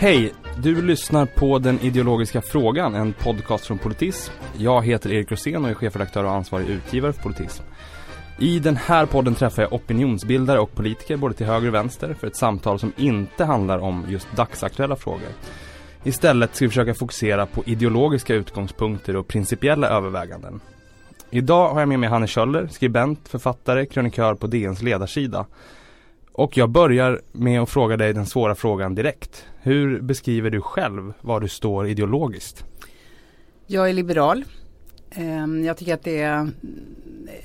[0.00, 0.32] Hej!
[0.62, 4.32] Du lyssnar på Den ideologiska frågan, en podcast från Politism.
[4.56, 7.62] Jag heter Erik Rosén och är chefredaktör och ansvarig utgivare för Politism.
[8.38, 12.26] I den här podden träffar jag opinionsbildare och politiker både till höger och vänster för
[12.26, 15.28] ett samtal som inte handlar om just dagsaktuella frågor.
[16.04, 20.60] Istället ska vi försöka fokusera på ideologiska utgångspunkter och principiella överväganden.
[21.30, 25.46] Idag har jag med mig Hanne Kjöller, skribent, författare, krönikör på DNs ledarsida.
[26.32, 29.46] Och jag börjar med att fråga dig den svåra frågan direkt.
[29.62, 32.64] Hur beskriver du själv var du står ideologiskt?
[33.66, 34.44] Jag är liberal.
[35.10, 36.50] Ehm, jag tycker att det är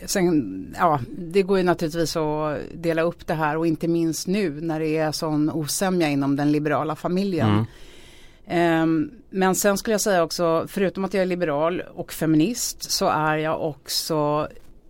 [0.06, 4.62] Sen, ja, det går ju naturligtvis att dela upp det här och inte minst nu
[4.62, 7.50] när det är sån osämja inom den liberala familjen.
[7.50, 8.84] Mm.
[8.84, 13.08] Um, men sen skulle jag säga också, förutom att jag är liberal och feminist så
[13.08, 14.48] är jag också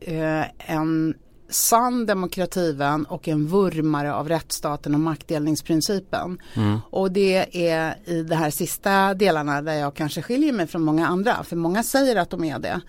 [0.07, 1.13] uh, en
[1.49, 6.37] sann demokrativän och en vurmare av rättsstaten och maktdelningsprincipen.
[6.53, 6.79] Mm.
[6.89, 11.07] Och det är i de här sista delarna där jag kanske skiljer mig från många
[11.07, 11.43] andra.
[11.43, 12.81] För många säger att de är det.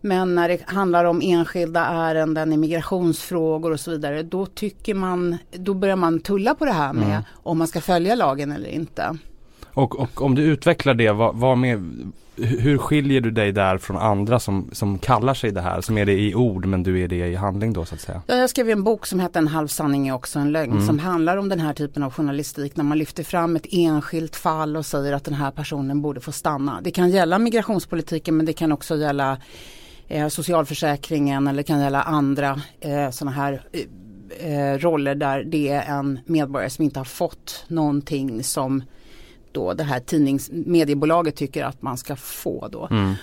[0.00, 5.74] Men när det handlar om enskilda ärenden, immigrationsfrågor och så vidare, då tycker man, då
[5.74, 7.22] börjar man tulla på det här med mm.
[7.32, 9.18] om man ska följa lagen eller inte.
[9.74, 12.12] Och, och om du utvecklar det, vad, vad med,
[12.44, 16.06] hur skiljer du dig där från andra som, som kallar sig det här, som är
[16.06, 18.22] det i ord men du är det i handling då så att säga?
[18.26, 20.86] Ja, jag skrev en bok som heter En halv sanning är också en lögn mm.
[20.86, 24.76] som handlar om den här typen av journalistik när man lyfter fram ett enskilt fall
[24.76, 26.80] och säger att den här personen borde få stanna.
[26.82, 29.38] Det kan gälla migrationspolitiken men det kan också gälla
[30.08, 33.62] eh, socialförsäkringen eller det kan gälla andra eh, sådana här
[34.40, 38.82] eh, roller där det är en medborgare som inte har fått någonting som
[39.52, 42.88] då det här tidningsmediebolaget tycker att man ska få då.
[42.90, 43.14] Mm.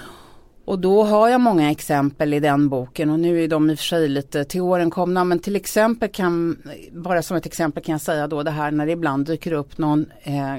[0.65, 3.77] Och då har jag många exempel i den boken och nu är de i och
[3.77, 6.57] för sig lite till åren komna men till exempel kan,
[6.91, 9.77] bara som ett exempel kan jag säga då det här när det ibland dyker upp
[9.77, 10.57] någon eh,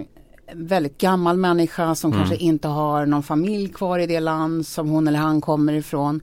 [0.53, 2.21] väldigt gammal människa som mm.
[2.21, 6.21] kanske inte har någon familj kvar i det land som hon eller han kommer ifrån.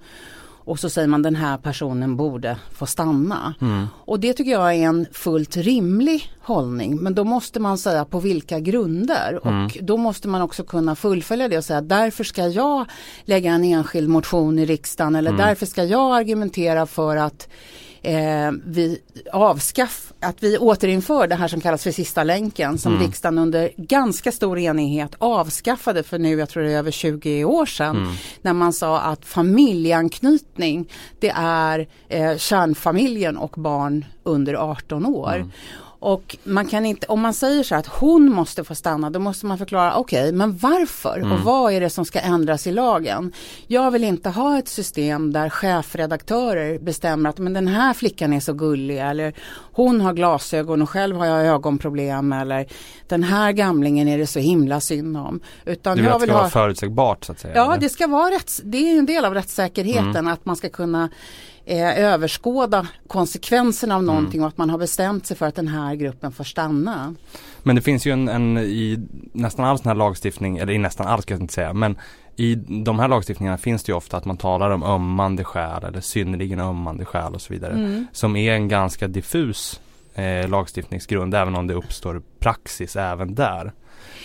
[0.65, 3.53] Och så säger man den här personen borde få stanna.
[3.61, 3.87] Mm.
[3.95, 6.97] Och det tycker jag är en fullt rimlig hållning.
[6.97, 9.39] Men då måste man säga på vilka grunder.
[9.45, 9.65] Mm.
[9.65, 12.85] Och då måste man också kunna fullfölja det och säga därför ska jag
[13.25, 15.15] lägga en enskild motion i riksdagen.
[15.15, 15.47] Eller mm.
[15.47, 17.47] därför ska jag argumentera för att
[18.01, 19.01] eh, vi
[19.33, 23.03] avskaff, att vi återinför det här som kallas för sista länken som mm.
[23.05, 27.65] riksdagen under ganska stor enighet avskaffade för nu, jag tror det är över 20 år
[27.65, 28.13] sedan, mm.
[28.41, 35.35] när man sa att familjeanknytning det är eh, kärnfamiljen och barn under 18 år.
[35.35, 35.51] Mm.
[36.05, 39.45] Och man kan inte, om man säger så att hon måste få stanna, då måste
[39.45, 41.17] man förklara, okej, okay, men varför?
[41.17, 41.31] Mm.
[41.31, 43.31] Och vad är det som ska ändras i lagen?
[43.67, 48.39] Jag vill inte ha ett system där chefredaktörer bestämmer att men den här flickan är
[48.39, 49.33] så gullig eller
[49.71, 52.67] hon har glasögon och själv har jag ögonproblem eller
[53.07, 55.39] den här gamlingen är det så himla synd om.
[55.65, 56.41] Utan du vill jag att det ska ha...
[56.41, 57.55] vara förutsägbart så att säga?
[57.55, 57.81] Ja, eller?
[57.81, 58.61] det ska vara rätts...
[58.63, 60.27] det är en del av rättssäkerheten mm.
[60.27, 61.09] att man ska kunna
[61.65, 64.15] eh, överskåda konsekvenserna av mm.
[64.15, 64.43] någonting mm.
[64.43, 67.15] och att man har bestämt sig för att den här gruppen får stanna.
[67.63, 71.07] Men det finns ju en, en i nästan all sån här lagstiftning, eller i nästan
[71.07, 71.97] all ska jag inte säga, men
[72.35, 76.01] i de här lagstiftningarna finns det ju ofta att man talar om ömmande skäl eller
[76.01, 77.73] synnerligen ömmande skäl och så vidare.
[77.73, 78.07] Mm.
[78.11, 79.79] Som är en ganska diffus
[80.15, 83.71] eh, lagstiftningsgrund även om det uppstår praxis även där.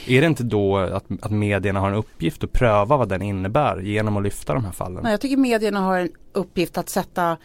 [0.07, 3.81] Är det inte då att, att medierna har en uppgift att pröva vad den innebär
[3.81, 5.03] genom att lyfta de här fallen?
[5.03, 7.37] Nej, jag tycker medierna har en uppgift att sätta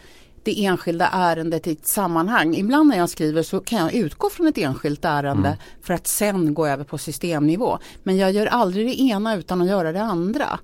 [0.46, 2.54] det enskilda ärendet i ett sammanhang.
[2.54, 5.58] Ibland när jag skriver så kan jag utgå från ett enskilt ärende mm.
[5.82, 7.78] för att sen gå över på systemnivå.
[8.02, 10.58] Men jag gör aldrig det ena utan att göra det andra.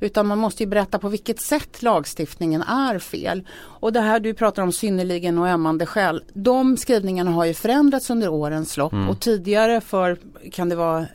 [0.00, 3.46] Utan man måste ju berätta på vilket sätt lagstiftningen är fel.
[3.58, 6.24] Och det här du pratar om synnerligen och ömmande skäl.
[6.32, 9.08] De skrivningarna har ju förändrats under årens lopp mm.
[9.08, 10.18] och tidigare för,
[10.52, 11.06] kan det vara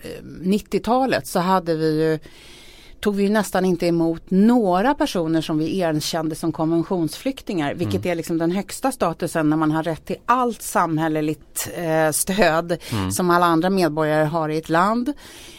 [0.41, 2.19] 90-talet eh, så hade vi ju
[3.01, 7.73] tog vi nästan inte emot några personer som vi erkände som konventionsflyktingar.
[7.73, 8.11] Vilket mm.
[8.11, 13.11] är liksom den högsta statusen när man har rätt till allt samhälleligt eh, stöd mm.
[13.11, 15.13] som alla andra medborgare har i ett land.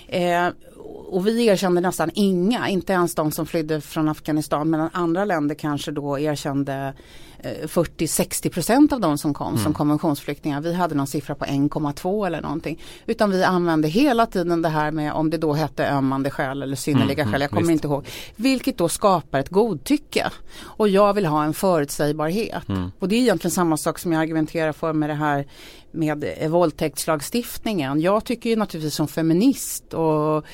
[0.09, 0.49] Eh,
[0.93, 5.55] och vi erkände nästan inga, inte ens de som flydde från Afghanistan medan andra länder
[5.55, 6.95] kanske då erkände
[7.43, 9.63] 40-60 eh, procent av de som kom mm.
[9.63, 10.61] som konventionsflyktingar.
[10.61, 12.83] Vi hade någon siffra på 1,2 eller någonting.
[13.07, 16.77] Utan vi använde hela tiden det här med om det då hette ömmande skäl eller
[16.77, 17.41] synnerliga mm, skäl.
[17.41, 17.71] Jag kommer visst.
[17.71, 18.07] inte ihåg.
[18.37, 20.31] Vilket då skapar ett godtycke.
[20.63, 22.69] Och jag vill ha en förutsägbarhet.
[22.69, 22.93] Mm.
[22.99, 25.47] Och det är egentligen samma sak som jag argumenterar för med det här
[25.91, 28.01] med eh, våldtäktslagstiftningen.
[28.01, 30.45] Jag tycker ju naturligtvis som feminist och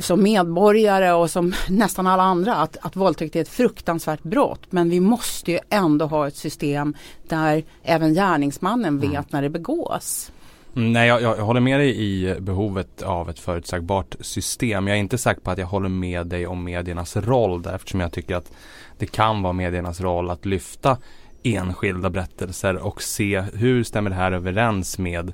[0.00, 4.60] som medborgare och som nästan alla andra att, att våldtäkt är ett fruktansvärt brott.
[4.70, 6.94] Men vi måste ju ändå ha ett system
[7.28, 9.24] där även gärningsmannen vet mm.
[9.30, 10.32] när det begås.
[10.76, 14.88] Mm, nej, jag, jag, håller med dig i behovet av ett förutsägbart system.
[14.88, 18.00] Jag är inte säker på att jag håller med dig om mediernas roll där eftersom
[18.00, 18.52] jag tycker att
[18.98, 20.98] det kan vara mediernas roll att lyfta
[21.42, 25.32] enskilda berättelser och se hur stämmer det här överens med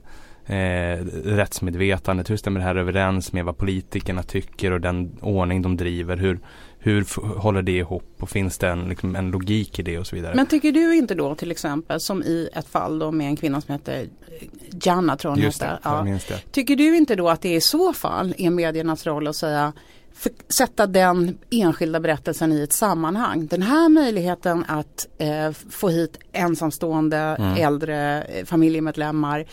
[0.50, 2.30] eh, rättsmedvetandet?
[2.30, 6.16] Hur stämmer det här överens med vad politikerna tycker och den ordning de driver?
[6.16, 6.38] Hur,
[6.78, 7.04] hur
[7.38, 10.34] håller det ihop och finns det en, liksom, en logik i det och så vidare.
[10.34, 13.60] Men tycker du inte då till exempel som i ett fall då med en kvinna
[13.60, 14.06] som heter
[14.82, 16.06] Janna tror hon Just det, ja.
[16.28, 16.52] det.
[16.52, 19.72] Tycker du inte då att det i så fall är mediernas roll att säga
[20.14, 23.46] för, sätta den enskilda berättelsen i ett sammanhang.
[23.46, 27.56] Den här möjligheten att eh, få hit ensamstående mm.
[27.56, 29.44] äldre eh, familjemedlemmar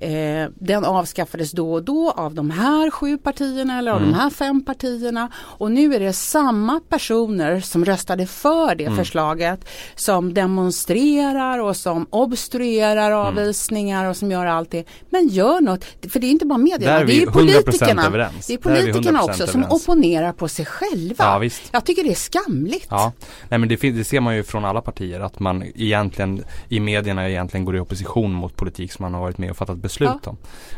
[0.00, 4.10] Eh, den avskaffades då och då av de här sju partierna eller av mm.
[4.10, 5.30] de här fem partierna.
[5.36, 8.96] Och nu är det samma personer som röstade för det mm.
[8.96, 13.18] förslaget som demonstrerar och som obstruerar mm.
[13.18, 14.84] avvisningar och som gör allt det.
[15.10, 18.06] Men gör något, för det är inte bara medierna, det är politikerna.
[18.06, 18.46] Överens.
[18.46, 19.50] Det är politikerna är också överens.
[19.50, 21.24] som opponerar på sig själva.
[21.24, 21.62] Ja, visst.
[21.72, 22.86] Jag tycker det är skamligt.
[22.90, 23.12] Ja,
[23.48, 27.28] Nej, men det, det ser man ju från alla partier att man egentligen i medierna
[27.28, 30.30] egentligen går i opposition mot politik som man har varit med och fattat beslut ja.
[30.30, 30.36] om.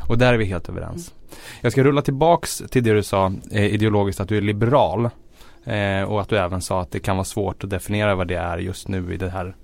[0.08, 1.12] Och där är vi helt överens.
[1.12, 1.38] Mm.
[1.60, 5.10] Jag ska rulla tillbaks till det du sa eh, ideologiskt att du är liberal.
[5.64, 8.36] Eh, och att du även sa att det kan vara svårt att definiera vad det
[8.36, 9.56] är just nu i det här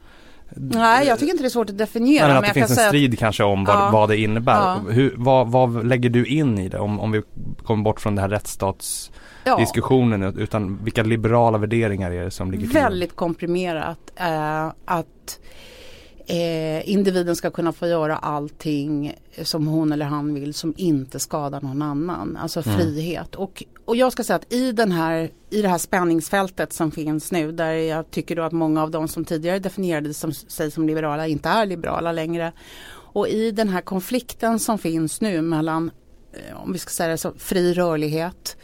[0.57, 2.29] Nej jag tycker inte det är svårt att definiera.
[2.29, 3.19] Men att det finns en strid att...
[3.19, 3.91] kanske om vad, ja.
[3.93, 4.53] vad det innebär.
[4.53, 4.81] Ja.
[4.91, 6.79] Hur, vad, vad, lägger du in i det?
[6.79, 7.23] Om, om vi
[7.65, 10.33] kommer bort från det här rättstatsdiskussionen ja.
[10.37, 12.75] utan vilka liberala värderingar är det som ligger till?
[12.75, 13.99] Väldigt komprimerat.
[14.17, 15.39] Eh, att
[16.27, 21.61] eh, individen ska kunna få göra allting som hon eller han vill som inte skadar
[21.61, 22.37] någon annan.
[22.37, 22.79] Alltså mm.
[22.79, 23.35] frihet.
[23.35, 27.33] Och, och jag ska säga att i, den här, i det här spänningsfältet som finns
[27.33, 30.87] nu där jag tycker då att många av de som tidigare definierade som, sig som
[30.87, 32.53] liberala inte är liberala längre.
[32.91, 35.91] Och i den här konflikten som finns nu mellan,
[36.33, 38.57] eh, om vi ska säga det så, fri rörlighet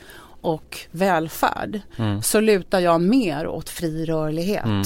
[0.43, 2.23] och välfärd mm.
[2.23, 4.65] så lutar jag mer åt fri rörlighet.
[4.65, 4.85] Mm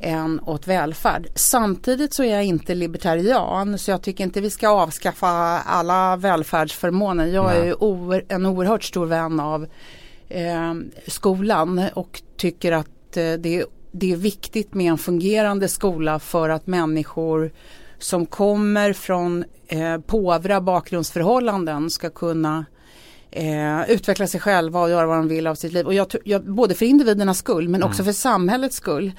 [0.00, 1.28] än åt välfärd.
[1.34, 5.28] Samtidigt så är jag inte libertarian så jag tycker inte vi ska avskaffa
[5.60, 7.26] alla välfärdsförmåner.
[7.26, 7.68] Jag Nej.
[7.68, 9.66] är oer, en oerhört stor vän av
[10.28, 10.74] eh,
[11.06, 16.66] skolan och tycker att eh, det, det är viktigt med en fungerande skola för att
[16.66, 17.52] människor
[17.98, 22.64] som kommer från eh, påvra bakgrundsförhållanden ska kunna
[23.30, 25.86] eh, utveckla sig själva och göra vad de vill av sitt liv.
[25.86, 28.14] Och jag, jag, både för individernas skull men också mm.
[28.14, 29.12] för samhällets skull.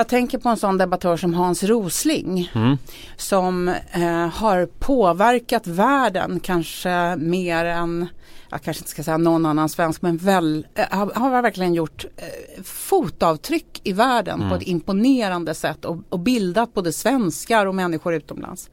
[0.00, 2.78] Jag tänker på en sån debattör som Hans Rosling mm.
[3.16, 8.08] som eh, har påverkat världen kanske mer än
[8.50, 12.04] jag kanske inte ska säga någon annan svensk men väl, äh, har, har verkligen gjort
[12.16, 14.50] äh, fotavtryck i världen mm.
[14.50, 18.70] på ett imponerande sätt och, och bildat både svenskar och människor utomlands.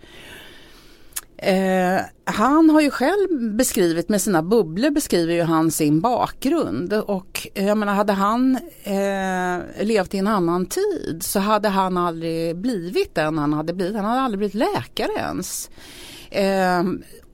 [1.37, 7.47] Eh, han har ju själv beskrivit med sina bubblor beskriver ju han sin bakgrund och
[7.53, 13.15] jag menar hade han eh, levt i en annan tid så hade han aldrig blivit
[13.15, 13.95] den han hade blivit.
[13.95, 15.69] Han hade aldrig blivit läkare ens.
[16.29, 16.83] Eh,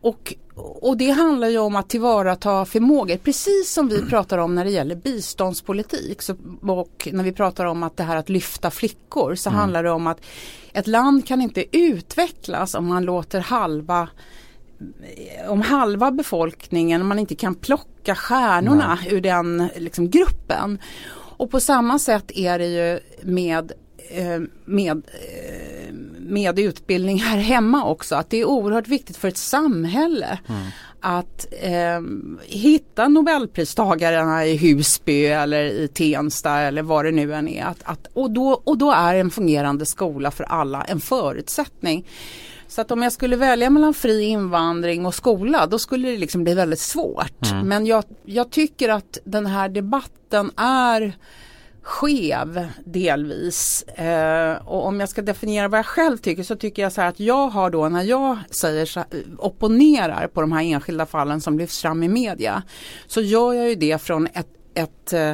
[0.02, 4.66] och, och det handlar ju om att tillvarata förmågor precis som vi pratar om när
[4.66, 9.36] det gäller biståndspolitik så, och när vi pratar om att det här att lyfta flickor
[9.36, 9.60] så mm.
[9.60, 10.22] handlar det om att
[10.74, 14.10] ett land kan inte utvecklas om man låter halva
[15.48, 19.14] om halva befolkningen, om man inte kan plocka stjärnorna Nej.
[19.14, 20.80] ur den liksom, gruppen.
[21.38, 23.72] Och på samma sätt är det ju med,
[24.66, 28.16] med, eh, med utbildning här hemma också.
[28.16, 30.62] Att det är oerhört viktigt för ett samhälle mm.
[31.00, 32.02] att eh,
[32.48, 37.66] hitta nobelpristagarna i Husby eller i Tensta eller vad det nu än är.
[37.66, 42.06] Att, att, och, då, och då är en fungerande skola för alla en förutsättning.
[42.68, 46.44] Så att om jag skulle välja mellan fri invandring och skola då skulle det liksom
[46.44, 47.52] bli väldigt svårt.
[47.52, 47.68] Mm.
[47.68, 51.14] Men jag, jag tycker att den här debatten är
[51.84, 53.84] skev delvis.
[53.84, 57.10] Eh, och om jag ska definiera vad jag själv tycker så tycker jag så här
[57.10, 59.06] att jag har då när jag säger så, eh,
[59.38, 62.64] opponerar på de här enskilda fallen som lyfts fram i media
[63.08, 65.34] så gör jag ju det från ett, ett eh,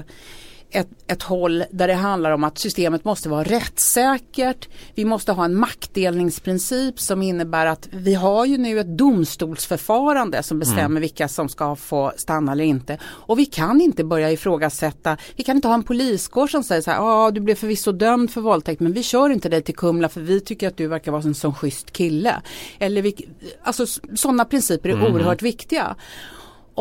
[0.71, 4.69] ett, ett håll där det handlar om att systemet måste vara rättssäkert.
[4.95, 10.59] Vi måste ha en maktdelningsprincip som innebär att vi har ju nu ett domstolsförfarande som
[10.59, 11.01] bestämmer mm.
[11.01, 12.97] vilka som ska få stanna eller inte.
[13.03, 16.91] Och vi kan inte börja ifrågasätta, vi kan inte ha en poliskår som säger så
[16.91, 19.75] här, ja ah, du blev förvisso dömd för våldtäkt men vi kör inte dig till
[19.75, 22.41] Kumla för vi tycker att du verkar vara en sån schysst kille.
[22.79, 23.27] Eller vi,
[23.63, 23.85] alltså
[24.15, 25.13] sådana principer är mm.
[25.13, 25.95] oerhört viktiga.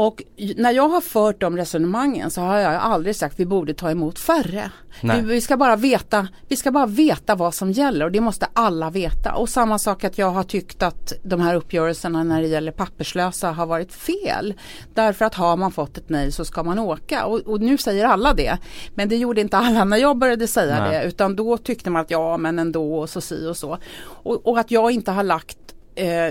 [0.00, 0.22] Och
[0.56, 3.90] när jag har fört de resonemangen så har jag aldrig sagt att vi borde ta
[3.90, 4.70] emot färre.
[5.02, 8.46] Vi, vi, ska bara veta, vi ska bara veta vad som gäller och det måste
[8.52, 9.34] alla veta.
[9.34, 13.50] Och samma sak att jag har tyckt att de här uppgörelserna när det gäller papperslösa
[13.50, 14.54] har varit fel.
[14.94, 17.26] Därför att har man fått ett nej så ska man åka.
[17.26, 18.58] Och, och nu säger alla det.
[18.94, 20.90] Men det gjorde inte alla när jag började säga nej.
[20.90, 21.04] det.
[21.04, 23.78] Utan då tyckte man att ja men ändå och så si och så.
[24.06, 25.58] Och, och att jag inte har lagt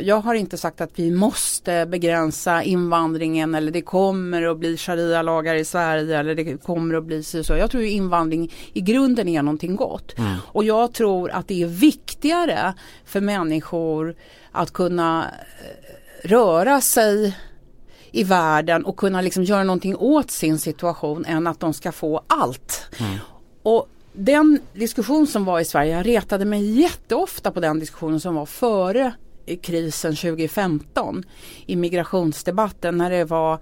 [0.03, 5.55] jag har inte sagt att vi måste begränsa invandringen eller det kommer att bli sharia-lagar
[5.55, 7.55] i Sverige eller det kommer att bli så.
[7.55, 10.17] Jag tror invandring i grunden är någonting gott.
[10.17, 10.36] Mm.
[10.41, 12.74] Och jag tror att det är viktigare
[13.05, 14.15] för människor
[14.51, 17.38] att kunna eh, röra sig
[18.12, 22.21] i världen och kunna liksom göra någonting åt sin situation än att de ska få
[22.27, 22.89] allt.
[23.00, 23.17] Mm.
[23.63, 28.36] Och den diskussion som var i Sverige, jag retade mig jätteofta på den diskussionen som
[28.36, 29.13] var före
[29.56, 31.24] krisen 2015
[31.66, 33.60] i migrationsdebatten när det var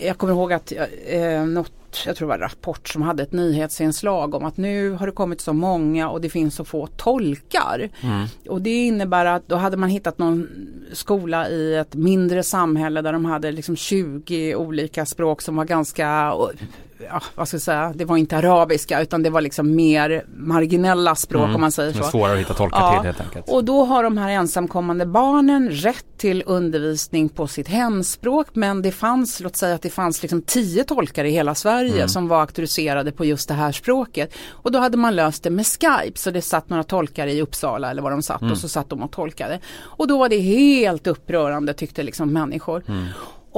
[0.00, 0.72] jag kommer ihåg att
[1.06, 1.72] eh, något,
[2.06, 5.40] jag tror det var Rapport som hade ett nyhetsinslag om att nu har det kommit
[5.40, 7.88] så många och det finns så få tolkar.
[8.00, 8.26] Mm.
[8.48, 10.48] Och det innebär att då hade man hittat någon
[10.92, 16.34] skola i ett mindre samhälle där de hade liksom 20 olika språk som var ganska
[16.98, 21.14] ja, vad ska jag säga, det var inte arabiska utan det var liksom mer marginella
[21.14, 21.54] språk mm.
[21.54, 22.02] om man säger så.
[22.02, 22.98] Svårare att hitta tolkar ja.
[22.98, 23.48] till helt enkelt.
[23.48, 28.92] Och då har de här ensamkommande barnen rätt till undervisning på sitt hemspråk men det
[28.92, 32.08] fanns, låt säga att det fanns liksom tio tolkar i hela Sverige mm.
[32.08, 34.34] som var auktoriserade på just det här språket.
[34.50, 37.90] Och då hade man löst det med Skype så det satt några tolkar i Uppsala
[37.90, 38.52] eller var de satt mm.
[38.52, 39.60] och så satt de och tolkade.
[39.78, 42.82] Och då var det helt upprörande tyckte liksom människor.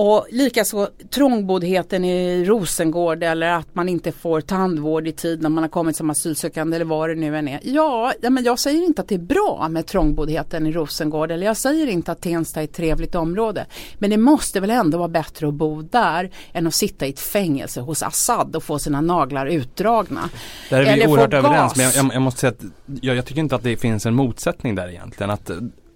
[0.00, 5.64] Och likaså trångboddheten i Rosengård eller att man inte får tandvård i tid när man
[5.64, 7.60] har kommit som asylsökande eller vad det nu än är.
[7.62, 11.46] Ja, ja men jag säger inte att det är bra med trångboddheten i Rosengård eller
[11.46, 13.66] jag säger inte att Tensta är ett trevligt område.
[13.98, 17.20] Men det måste väl ändå vara bättre att bo där än att sitta i ett
[17.20, 20.30] fängelse hos Assad och få sina naglar utdragna.
[20.70, 22.64] Där är vi eller oerhört överens men jag, jag, måste säga att
[23.02, 25.30] jag, jag tycker inte att det finns en motsättning där egentligen.
[25.30, 25.50] Att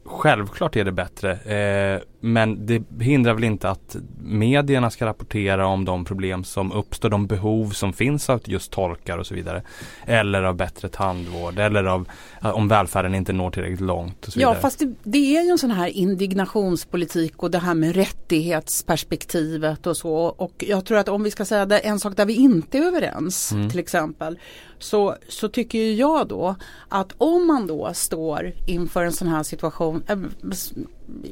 [0.04, 5.84] Självklart är det bättre eh, men det hindrar väl inte att medierna ska rapportera om
[5.84, 9.62] de problem som uppstår, de behov som finns av just tolkar och så vidare.
[10.06, 12.08] Eller av bättre tandvård eller av
[12.40, 14.26] om välfärden inte når tillräckligt långt.
[14.26, 17.74] Och så ja fast det, det, är ju en sån här indignationspolitik och det här
[17.74, 20.14] med rättighetsperspektivet och så.
[20.14, 22.82] Och jag tror att om vi ska säga det, en sak där vi inte är
[22.82, 23.70] överens mm.
[23.70, 24.38] till exempel
[24.78, 26.54] så, så tycker jag då
[26.88, 30.16] att om man då står inför en sån här situation, äh,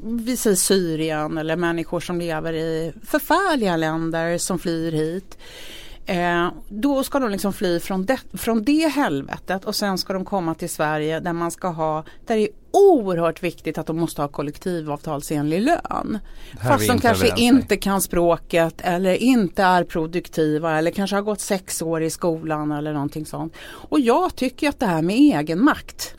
[0.03, 5.39] vi säger Syrien eller människor som lever i förfärliga länder som flyr hit.
[6.07, 10.25] Eh, då ska de liksom fly från det, från det helvetet och sen ska de
[10.25, 14.23] komma till Sverige där man ska ha, där det är oerhört viktigt att de måste
[14.23, 16.19] ha kollektivavtalsenlig lön.
[16.69, 21.83] Fast de kanske inte kan språket eller inte är produktiva eller kanske har gått sex
[21.83, 23.55] år i skolan eller någonting sånt.
[23.63, 26.15] Och jag tycker att det här med egen makt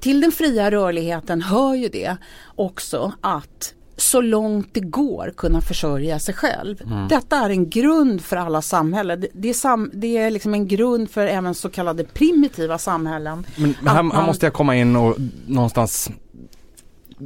[0.00, 2.16] till den fria rörligheten hör ju det
[2.56, 6.82] också att så långt det går kunna försörja sig själv.
[6.82, 7.08] Mm.
[7.08, 9.24] Detta är en grund för alla samhällen.
[9.32, 13.46] Det, är, sam, det är liksom en grund för även så kallade primitiva samhällen.
[13.56, 16.10] Men, men här, man, här, måste jag komma in och någonstans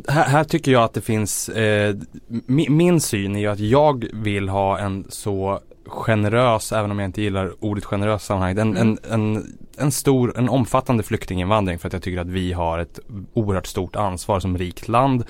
[0.09, 4.07] här, här tycker jag att det finns, eh, min, min syn är ju att jag
[4.13, 8.77] vill ha en så generös, även om jag inte gillar ordet generös sammanhang, en, mm.
[8.79, 13.01] en, en, en, stor, en omfattande flyktinginvandring för att jag tycker att vi har ett
[13.33, 15.25] oerhört stort ansvar som rikt land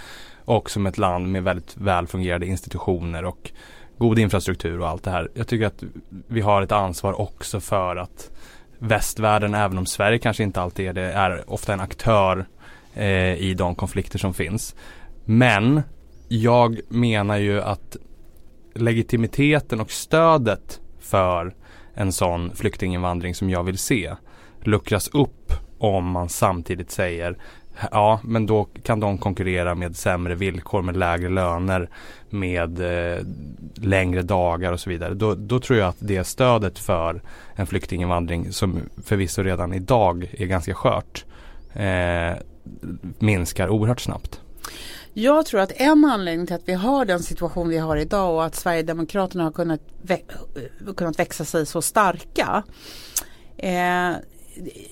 [0.44, 3.50] och som ett land med väldigt väl fungerande institutioner och
[3.98, 5.30] god infrastruktur och allt det här.
[5.34, 5.82] Jag tycker att
[6.26, 8.30] vi har ett ansvar också för att
[8.78, 12.46] västvärlden, även om Sverige kanske inte alltid är det, är ofta en aktör
[12.94, 14.74] eh, i de konflikter som finns.
[15.24, 15.82] Men
[16.28, 17.96] jag menar ju att
[18.74, 21.54] legitimiteten och stödet för
[21.94, 24.14] en sån flyktinginvandring som jag vill se
[24.60, 27.36] luckras upp om man samtidigt säger
[27.90, 31.88] Ja, men då kan de konkurrera med sämre villkor, med lägre löner,
[32.30, 33.24] med eh,
[33.74, 35.14] längre dagar och så vidare.
[35.14, 37.22] Då, då, tror jag att det stödet för
[37.54, 41.24] en flyktinginvandring som förvisso redan idag är ganska skört
[41.72, 42.32] eh,
[43.18, 44.40] minskar oerhört snabbt.
[45.14, 48.44] Jag tror att en anledning till att vi har den situation vi har idag och
[48.44, 52.62] att Sverigedemokraterna har kunnat, vä eh, kunnat växa sig så starka
[53.56, 54.12] eh,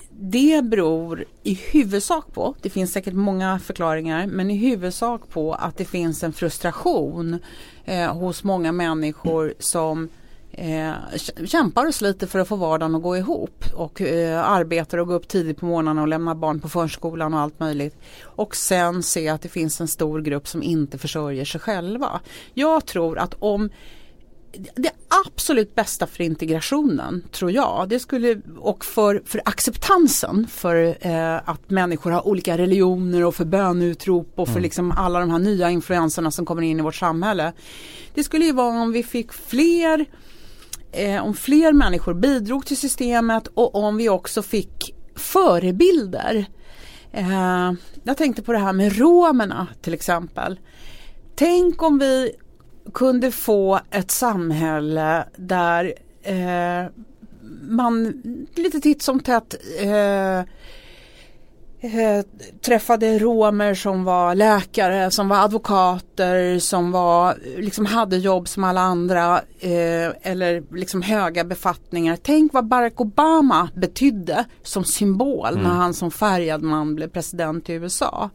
[0.09, 5.77] det beror i huvudsak på, det finns säkert många förklaringar, men i huvudsak på att
[5.77, 7.39] det finns en frustration
[7.85, 10.09] eh, hos många människor som
[10.51, 10.93] eh,
[11.45, 15.15] kämpar och sliter för att få vardagen att gå ihop och eh, arbetar och går
[15.15, 17.95] upp tidigt på morgonen och lämnar barn på förskolan och allt möjligt.
[18.23, 22.19] Och sen se att det finns en stor grupp som inte försörjer sig själva.
[22.53, 23.69] Jag tror att om
[24.75, 24.91] det
[25.25, 31.69] absolut bästa för integrationen tror jag det skulle och för, för acceptansen för eh, att
[31.69, 34.63] människor har olika religioner och för bönutrop och för mm.
[34.63, 37.53] liksom alla de här nya influenserna som kommer in i vårt samhälle.
[38.13, 40.05] Det skulle ju vara om vi fick fler
[40.91, 46.45] eh, om fler människor bidrog till systemet och om vi också fick förebilder.
[47.11, 47.71] Eh,
[48.03, 50.59] jag tänkte på det här med romerna till exempel.
[51.35, 52.31] Tänk om vi
[52.93, 56.91] kunde få ett samhälle där eh,
[57.61, 58.21] man
[58.55, 60.41] lite titt som tätt eh,
[61.81, 62.25] eh,
[62.61, 68.81] träffade romer som var läkare, som var advokater, som var, liksom hade jobb som alla
[68.81, 72.17] andra eh, eller liksom höga befattningar.
[72.23, 75.63] Tänk vad Barack Obama betydde som symbol mm.
[75.63, 78.29] när han som färgad man blev president i USA.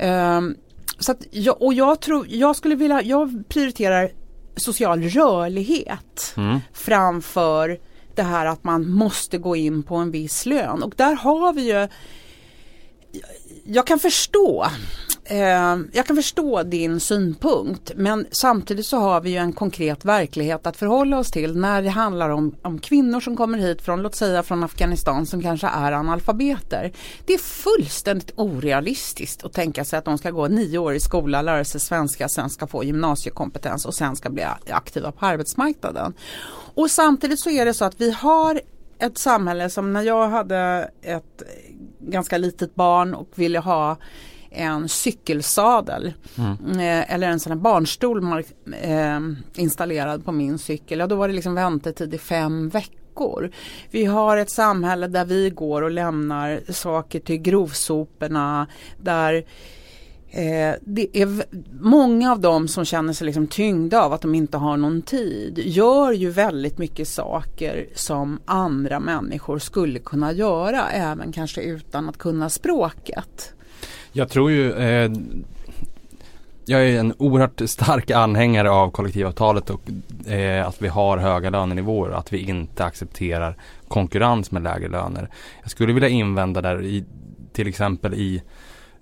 [0.00, 0.56] Um,
[0.98, 4.10] så att jag, och jag tror, jag skulle vilja, jag prioriterar
[4.56, 6.58] social rörlighet mm.
[6.72, 7.78] framför
[8.14, 11.72] det här att man måste gå in på en viss lön och där har vi
[11.72, 11.88] ju
[13.64, 14.66] jag kan förstå
[15.24, 20.66] eh, jag kan förstå din synpunkt men samtidigt så har vi ju en konkret verklighet
[20.66, 24.14] att förhålla oss till när det handlar om, om kvinnor som kommer hit från, låt
[24.14, 26.92] säga från Afghanistan som kanske är analfabeter.
[27.26, 31.42] Det är fullständigt orealistiskt att tänka sig att de ska gå nio år i skola,
[31.42, 36.14] lära sig svenska, sen ska få gymnasiekompetens och sen ska bli aktiva på arbetsmarknaden.
[36.74, 38.60] Och samtidigt så är det så att vi har
[38.98, 41.42] ett samhälle som när jag hade ett
[42.10, 43.96] ganska litet barn och ville ha
[44.50, 46.80] en cykelsadel mm.
[46.80, 48.44] eh, eller en sån här barnstol
[48.82, 49.20] eh,
[49.54, 50.98] installerad på min cykel.
[50.98, 53.50] Ja, då var det liksom väntetid i fem veckor.
[53.90, 58.66] Vi har ett samhälle där vi går och lämnar saker till grovsoporna
[59.02, 59.44] där
[60.30, 61.44] Eh, det är
[61.80, 65.58] många av dem som känner sig liksom tyngda av att de inte har någon tid
[65.58, 72.18] gör ju väldigt mycket saker som andra människor skulle kunna göra även kanske utan att
[72.18, 73.52] kunna språket.
[74.12, 75.10] Jag tror ju eh,
[76.64, 79.80] jag är en oerhört stark anhängare av kollektivavtalet och
[80.30, 82.10] eh, att vi har höga lönenivåer.
[82.10, 83.56] Att vi inte accepterar
[83.88, 85.30] konkurrens med lägre löner.
[85.62, 87.04] Jag skulle vilja invända där i
[87.52, 88.42] till exempel i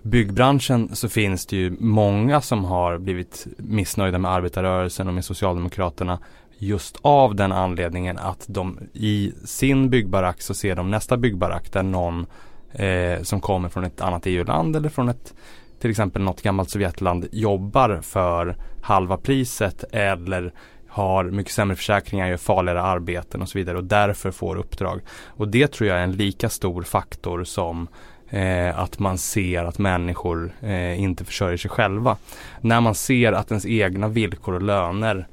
[0.07, 6.19] byggbranschen så finns det ju många som har blivit missnöjda med arbetarrörelsen och med Socialdemokraterna
[6.59, 11.83] just av den anledningen att de i sin byggbarack så ser de nästa byggbarack där
[11.83, 12.27] någon
[12.73, 15.35] eh, som kommer från ett annat EU-land eller från ett
[15.81, 20.53] till exempel något gammalt Sovjetland jobbar för halva priset eller
[20.89, 25.01] har mycket sämre försäkringar, gör farligare arbeten och så vidare och därför får uppdrag.
[25.27, 27.89] Och det tror jag är en lika stor faktor som
[28.31, 32.17] Eh, att man ser att människor eh, inte försörjer sig själva.
[32.61, 35.29] När man ser att ens egna villkor och löner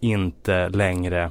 [0.00, 1.30] inte längre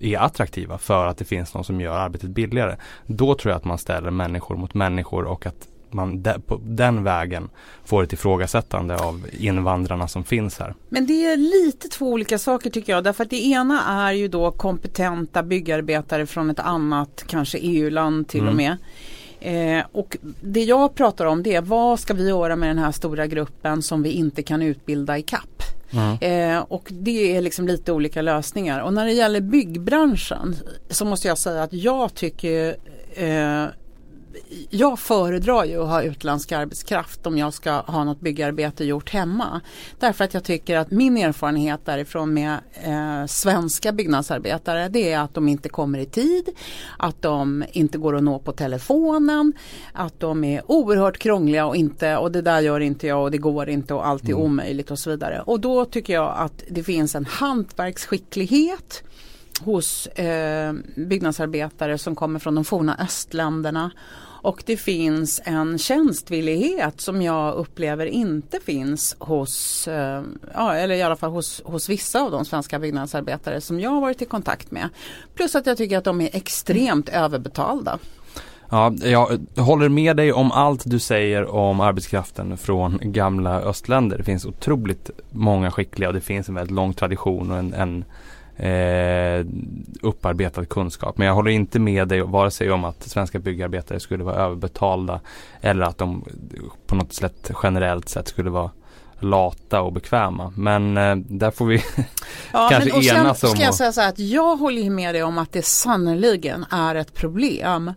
[0.00, 2.76] är attraktiva för att det finns någon som gör arbetet billigare.
[3.06, 7.04] Då tror jag att man ställer människor mot människor och att man de, på den
[7.04, 7.48] vägen
[7.84, 10.74] får ett ifrågasättande av invandrarna som finns här.
[10.88, 13.04] Men det är lite två olika saker tycker jag.
[13.04, 18.40] Därför att det ena är ju då kompetenta byggarbetare från ett annat, kanske EU-land till
[18.40, 18.50] mm.
[18.50, 18.76] och med.
[19.44, 22.92] Eh, och det jag pratar om det är vad ska vi göra med den här
[22.92, 25.62] stora gruppen som vi inte kan utbilda i kapp.
[25.90, 26.18] Mm.
[26.20, 28.80] Eh, och det är liksom lite olika lösningar.
[28.80, 30.56] Och när det gäller byggbranschen
[30.90, 32.76] så måste jag säga att jag tycker
[33.14, 33.64] eh,
[34.70, 39.60] jag föredrar ju att ha utländsk arbetskraft om jag ska ha något byggarbete gjort hemma.
[39.98, 45.34] Därför att jag tycker att min erfarenhet därifrån med eh, svenska byggnadsarbetare det är att
[45.34, 46.48] de inte kommer i tid,
[46.98, 49.52] att de inte går att nå på telefonen,
[49.92, 53.38] att de är oerhört krångliga och inte och det där gör inte jag och det
[53.38, 54.42] går inte och allt är mm.
[54.42, 55.42] omöjligt och så vidare.
[55.46, 59.02] Och då tycker jag att det finns en hantverksskicklighet
[59.60, 63.90] hos eh, byggnadsarbetare som kommer från de forna östländerna.
[64.44, 70.22] Och det finns en tjänstvillighet som jag upplever inte finns hos, eh,
[70.54, 74.00] ja, eller i alla fall hos, hos vissa av de svenska byggnadsarbetare som jag har
[74.00, 74.88] varit i kontakt med.
[75.34, 77.98] Plus att jag tycker att de är extremt överbetalda.
[78.70, 84.18] Ja, jag håller med dig om allt du säger om arbetskraften från gamla östländer.
[84.18, 88.04] Det finns otroligt många skickliga och det finns en väldigt lång tradition och en, en
[88.56, 89.46] eh,
[90.02, 91.18] upparbetad kunskap.
[91.18, 95.20] Men jag håller inte med dig vare sig om att svenska byggarbetare skulle vara överbetalda
[95.60, 96.24] eller att de
[96.86, 98.70] på något sätt generellt sett skulle vara
[99.24, 100.52] lata och bekväma.
[100.56, 101.76] Men eh, där får vi
[102.52, 103.50] ja, kanske men, och sen enas om.
[103.50, 106.94] Ska jag säga så här att jag håller med dig om att det sannoliken är
[106.94, 107.92] ett problem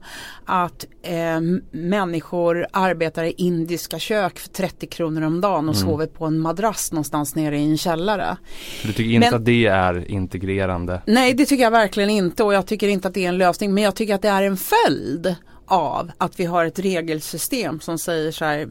[0.46, 1.40] att eh,
[1.72, 5.88] människor arbetar i indiska kök för 30 kronor om dagen och Mm.
[5.88, 8.38] sover på en madrass någonstans nere i en källare.
[8.84, 11.02] Du tycker inte Men- att det är integrerande?
[11.06, 13.74] Nej det tycker jag verkligen inte och jag tycker inte att det är en lösning
[13.74, 15.36] men jag tycker att det är en följd
[15.68, 18.70] av att vi har ett regelsystem som säger så här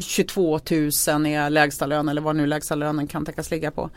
[0.00, 0.60] 22 000
[1.26, 3.90] är lägsta lön eller vad nu lägsta lönen kan tänkas ligga på.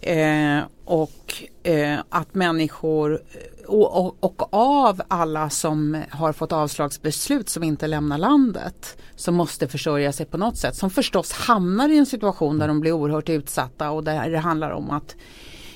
[0.00, 3.22] Eh, och eh, att människor
[3.66, 9.68] och, och, och av alla som har fått avslagsbeslut som inte lämnar landet som måste
[9.68, 13.28] försörja sig på något sätt som förstås hamnar i en situation där de blir oerhört
[13.28, 15.16] utsatta och där det handlar om att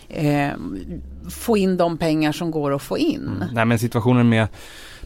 [0.08, 0.50] eh,
[1.30, 3.32] få in de pengar som går att få in.
[3.36, 3.48] Mm.
[3.52, 4.48] Nej men situationen med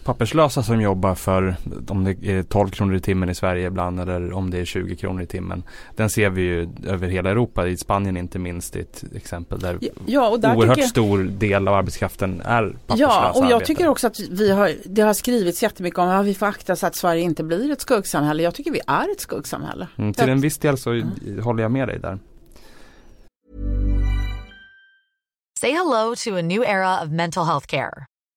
[0.04, 1.56] papperslösa som jobbar för
[1.88, 4.96] om det är 12 kronor i timmen i Sverige ibland eller om det är 20
[4.96, 5.62] kronor i timmen.
[5.96, 10.28] Den ser vi ju över hela Europa, i Spanien inte minst, ett exempel där Ja,
[10.28, 13.66] och där oerhört jag, stor del av arbetskraften är papperslösa Ja, och jag arbetare.
[13.66, 16.86] tycker också att vi har, det har skrivits jättemycket om att vi får akta så
[16.86, 18.42] att Sverige inte blir ett skuggsamhälle.
[18.42, 19.88] Jag tycker vi är ett skuggsamhälle.
[19.98, 21.02] Mm, till en viss del så
[21.42, 22.18] håller jag med dig där.
[25.60, 28.06] Say hello to a new era of mental health care.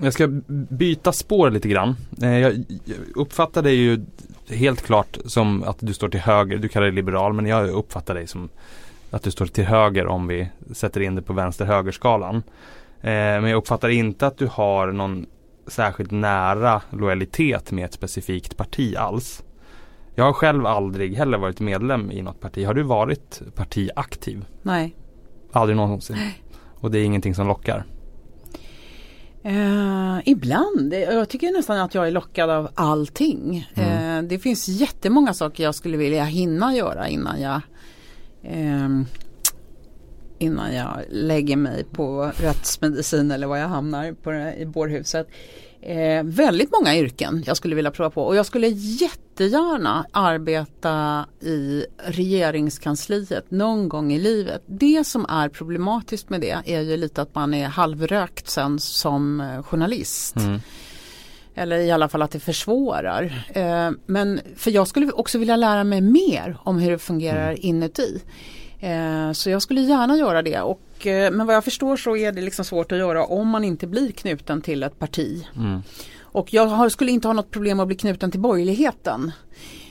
[0.00, 0.28] jag ska
[0.70, 1.96] byta spår lite grann.
[2.22, 2.64] Eh, jag,
[3.14, 4.04] uppfattar dig ju
[4.48, 6.58] helt klart som att du står till höger.
[6.58, 8.48] Du kallar dig liberal men jag uppfattar dig som
[9.10, 12.36] att du står till höger om vi sätter in det på vänster-höger-skalan.
[13.00, 15.26] Eh, men jag uppfattar inte att du har någon
[15.66, 19.42] särskilt nära lojalitet med ett specifikt parti alls.
[20.14, 22.66] Jag har själv aldrig heller varit medlem i något parti.
[22.66, 24.44] Har du varit partiaktiv?
[24.62, 24.96] Nej.
[25.52, 26.16] Aldrig någonsin.
[26.74, 27.84] Och det är ingenting som lockar.
[29.44, 30.94] Eh, ibland.
[30.94, 33.70] Jag tycker nästan att jag är lockad av allting.
[33.74, 34.18] Mm.
[34.18, 37.60] Eh, det finns jättemånga saker jag skulle vilja hinna göra innan jag
[38.44, 39.06] ehm,
[40.38, 45.28] innan jag lägger mig på rättsmedicin eller var jag hamnar på i bårhuset.
[45.80, 48.68] Eh, väldigt många yrken jag skulle vilja prova på och jag skulle
[49.32, 54.62] jättegärna arbeta i regeringskansliet någon gång i livet.
[54.66, 59.40] Det som är problematiskt med det är ju lite att man är halvrökt sen som
[59.40, 60.36] eh, journalist.
[60.36, 60.60] Mm.
[61.54, 63.44] Eller i alla fall att det försvårar.
[63.48, 67.58] Eh, men för jag skulle också vilja lära mig mer om hur det fungerar Mm.
[67.62, 68.22] inuti.
[68.80, 70.60] Eh, så jag skulle gärna göra det.
[70.60, 73.64] Och, eh, men vad jag förstår så är det liksom svårt att göra om man
[73.64, 75.46] inte blir knuten till ett parti.
[75.56, 75.82] Mm.
[76.32, 79.32] Och jag skulle inte ha något problem att bli knuten till borgerligheten.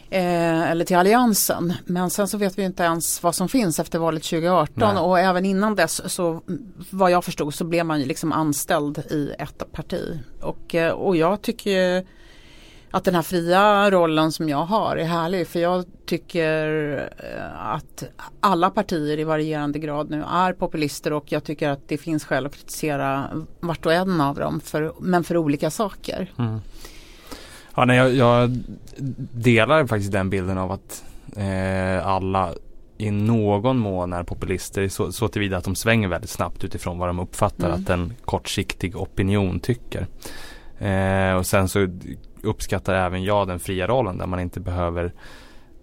[0.10, 1.74] Eh, eller till alliansen.
[1.86, 5.04] Men sen så vet vi inte ens vad som finns efter valet 2018 Nej.
[5.04, 6.42] och även innan dess så
[6.90, 10.20] vad jag förstod så blev man ju liksom anställd i ett parti.
[10.42, 12.06] Och, eh, och jag tycker
[12.92, 18.04] att den här fria rollen som jag har är härlig för jag tycker eh, att
[18.40, 22.46] alla partier i varierande grad nu är populister och jag tycker att det finns skäl
[22.46, 26.32] att kritisera vart och en av dem för, men för olika saker.
[26.40, 26.60] Mm.
[27.76, 28.58] Ja, nej, jag, jag
[29.34, 31.04] delar faktiskt den bilden av att
[31.38, 32.54] eh, alla
[32.98, 37.10] i någon mån är populister så, så tillvida att de svänger väldigt snabbt utifrån vad
[37.10, 37.82] de uppfattar Mm.
[37.82, 40.08] att en kortsiktig opinion tycker.
[40.80, 41.88] Eh, och sen så
[42.44, 45.14] uppskattar även jag den fria rollen där man inte behöver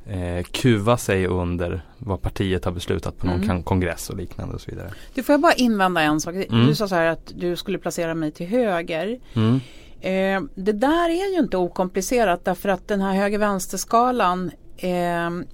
[0.06, 3.62] eh, kuva sig under vad partiet har beslutat på någon Mm.
[3.62, 4.90] kongress och liknande och så vidare.
[5.14, 6.34] Du får jag bara invända en sak.
[6.34, 6.66] Mm.
[6.66, 9.18] Du sa så här att du skulle placera mig till höger.
[9.34, 9.60] Mm.
[10.00, 14.90] Eh, det där är ju inte okomplicerat därför att den här höger-vänster-skalan eh,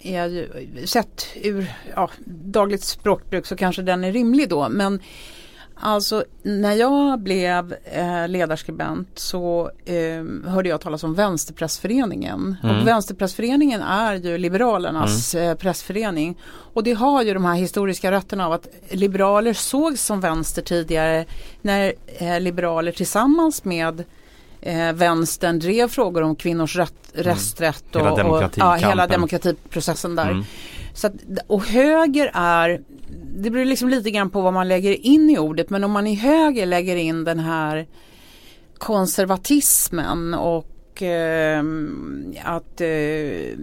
[0.00, 0.48] är ju,
[0.86, 5.00] sett ur ja, dagligt språkbruk så kanske den är rimlig då men
[5.76, 12.56] Alltså när jag blev eh, ledarskribent så eh, hörde jag talas om Vänsterpressföreningen.
[12.62, 12.76] Mm.
[12.76, 15.48] Och Vänsterpressföreningen är ju Liberalernas mm.
[15.48, 16.38] eh, pressförening.
[16.46, 21.24] Och det har ju de här historiska rötterna av att liberaler sågs som vänster tidigare
[21.62, 24.04] när eh, liberaler tillsammans med
[24.60, 27.26] eh, vänstern drev frågor om kvinnors rätt, mm.
[27.26, 30.30] rösträtt och, hela, och ja, hela demokratiprocessen där.
[30.30, 30.44] Mm.
[30.94, 31.14] Så att,
[31.46, 32.80] och höger är
[33.36, 36.06] det beror liksom lite grann på vad man lägger in i ordet men om man
[36.06, 37.86] i höger lägger in den här
[38.78, 41.62] konservatismen och eh,
[42.44, 43.58] att eh,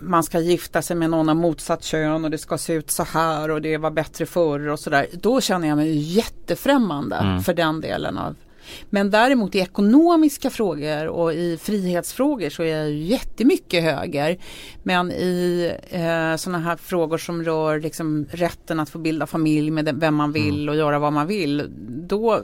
[0.00, 3.02] man ska gifta sig med någon av motsatt kön och det ska se ut så
[3.02, 5.06] här och det var bättre förr och sådär.
[5.12, 7.42] Då känner jag mig jättefrämmande mm.
[7.42, 8.36] för den delen av
[8.90, 14.38] men däremot i ekonomiska frågor och i frihetsfrågor så är jag jättemycket höger.
[14.82, 19.96] Men i eh, sådana här frågor som rör liksom rätten att få bilda familj med
[20.00, 20.68] vem man vill mm.
[20.68, 21.70] och göra vad man vill.
[22.08, 22.42] Då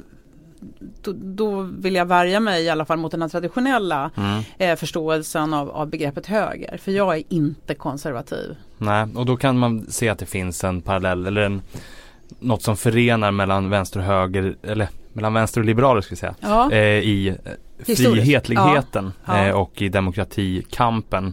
[1.03, 4.43] då, då, vill jag värja mig i alla fall mot den här traditionella mm.
[4.59, 6.77] eh, förståelsen av, av, begreppet höger.
[6.77, 8.57] För jag är inte konservativ.
[8.79, 11.63] Nej, och då kan man se att det finns en parallell eller en,
[12.41, 16.35] något som förenar mellan vänster och höger eller mellan vänster och liberaler ska vi säga,
[16.41, 16.73] ja.
[16.73, 19.47] eh, i eh, frihetligheten ja.
[19.47, 21.33] Eh, och i demokratikampen.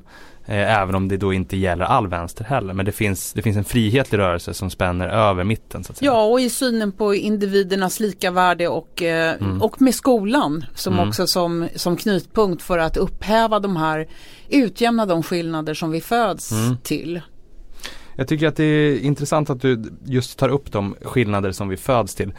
[0.50, 2.74] Även om det då inte gäller all vänster heller.
[2.74, 5.84] Men det finns, det finns en frihetlig rörelse som spänner över mitten.
[5.84, 6.12] Så att säga.
[6.12, 9.62] Ja och i synen på individernas lika värde och, mm.
[9.62, 11.10] och med skolan som mm.
[11.10, 14.08] också som, som knutpunkt för att upphäva de här,
[14.50, 16.78] utjämna de skillnader som vi föds mm.
[16.84, 17.22] till.
[18.16, 21.78] Jag tycker att det är intressant att du just tar upp de skillnader som vi
[21.78, 22.34] föds till.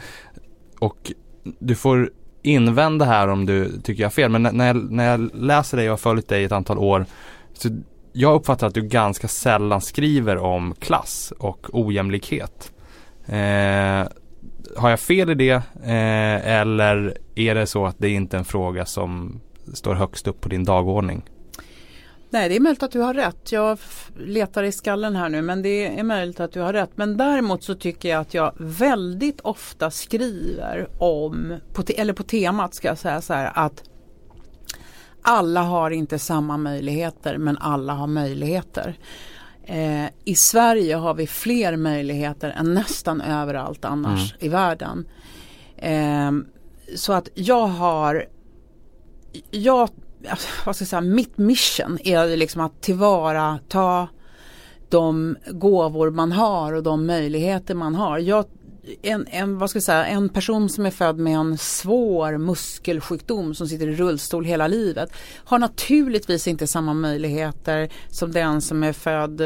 [0.79, 1.11] Och
[1.43, 4.31] du får invända här om du tycker jag har fel.
[4.31, 7.05] Men när jag, när jag läser dig och har följt dig ett antal år.
[7.53, 7.69] Så
[8.13, 12.71] jag uppfattar att du ganska sällan skriver om klass och ojämlikhet.
[13.25, 14.07] Eh,
[14.77, 18.45] har jag fel i det eh, eller är det så att det inte är en
[18.45, 19.41] fråga som
[19.73, 21.23] står högst upp på din dagordning?
[22.29, 23.51] Nej det är möjligt att du har rätt.
[23.51, 23.79] Jag
[24.17, 26.91] letar i skallen här nu men det är möjligt att du har rätt.
[26.95, 32.73] Men däremot så tycker jag att jag väldigt ofta skriver om, på eller på temat
[32.73, 33.83] ska jag säga så här att
[35.21, 38.97] alla har inte samma möjligheter men alla har möjligheter.
[39.63, 44.45] Eh, I Sverige har vi fler möjligheter än nästan överallt annars mm.
[44.45, 45.07] i världen.
[45.77, 46.31] Eh,
[46.95, 48.25] så att jag har
[49.51, 49.89] jag
[50.65, 54.07] vad ska jag säga, mitt mission är liksom att tillvarata
[54.89, 58.19] de gåvor man har och de möjligheter man har.
[58.19, 58.45] Jag,
[59.01, 63.55] en, en, vad ska jag säga, en person som är född med en svår muskelsjukdom
[63.55, 68.93] som sitter i rullstol hela livet har naturligtvis inte samma möjligheter som den som är
[68.93, 69.41] född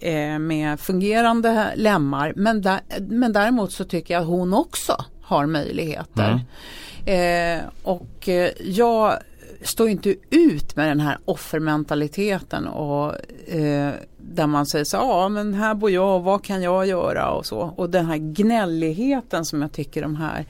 [0.00, 2.32] eh, med fungerande lemmar.
[2.36, 6.46] Men, där, men däremot så tycker jag att hon också har möjligheter.
[7.06, 7.60] Mm.
[7.60, 9.18] Eh, och eh, jag
[9.62, 13.14] står inte ut med den här offermentaliteten och
[13.48, 17.46] eh, där man säger så ja men här bor jag vad kan jag göra och
[17.46, 20.46] så och den här gnälligheten som jag tycker de här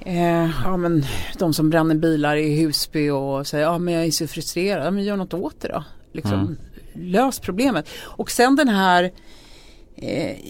[0.00, 1.04] eh, ja men
[1.38, 4.90] de som bränner bilar i Husby och säger ja men jag är så frustrerad, ja,
[4.90, 5.84] men gör något åt det då.
[6.12, 6.56] Liksom, mm.
[6.94, 7.88] Lös problemet.
[8.00, 9.10] Och sen den här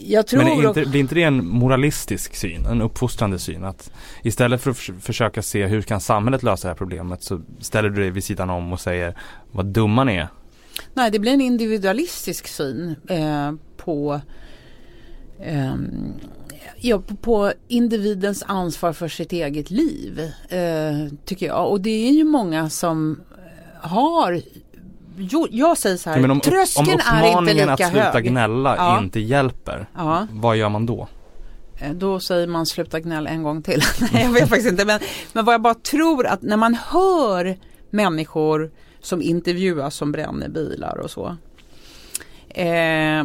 [0.06, 3.64] jag tror Men inte, blir inte det en moralistisk syn, en uppfostrande syn?
[3.64, 7.90] Att istället för att försöka se hur kan samhället lösa det här problemet så ställer
[7.90, 9.14] du dig vid sidan om och säger
[9.52, 10.28] vad dumma ni är.
[10.94, 14.20] Nej, det blir en individualistisk syn eh, på,
[15.40, 15.74] eh,
[16.76, 20.20] ja, på, på, individens ansvar för sitt eget liv.
[20.48, 21.70] Eh, tycker jag.
[21.70, 23.20] Och det är ju många som
[23.80, 24.42] har
[25.20, 27.83] jo, jag säger så här, om, tröskeln är inte lika hög.
[27.83, 28.98] att sluta gnälla ja.
[28.98, 30.26] inte hjälper, ja.
[30.33, 31.09] vad gör man då?
[31.80, 33.83] Eh, då säger man sluta gnälla en gång till.
[34.12, 35.00] Nej jag vet faktiskt inte men,
[35.33, 37.56] men vad jag bara tror att när man hör
[37.90, 41.37] människor som intervjuas som bränner bilar och så.
[42.48, 43.24] Eh,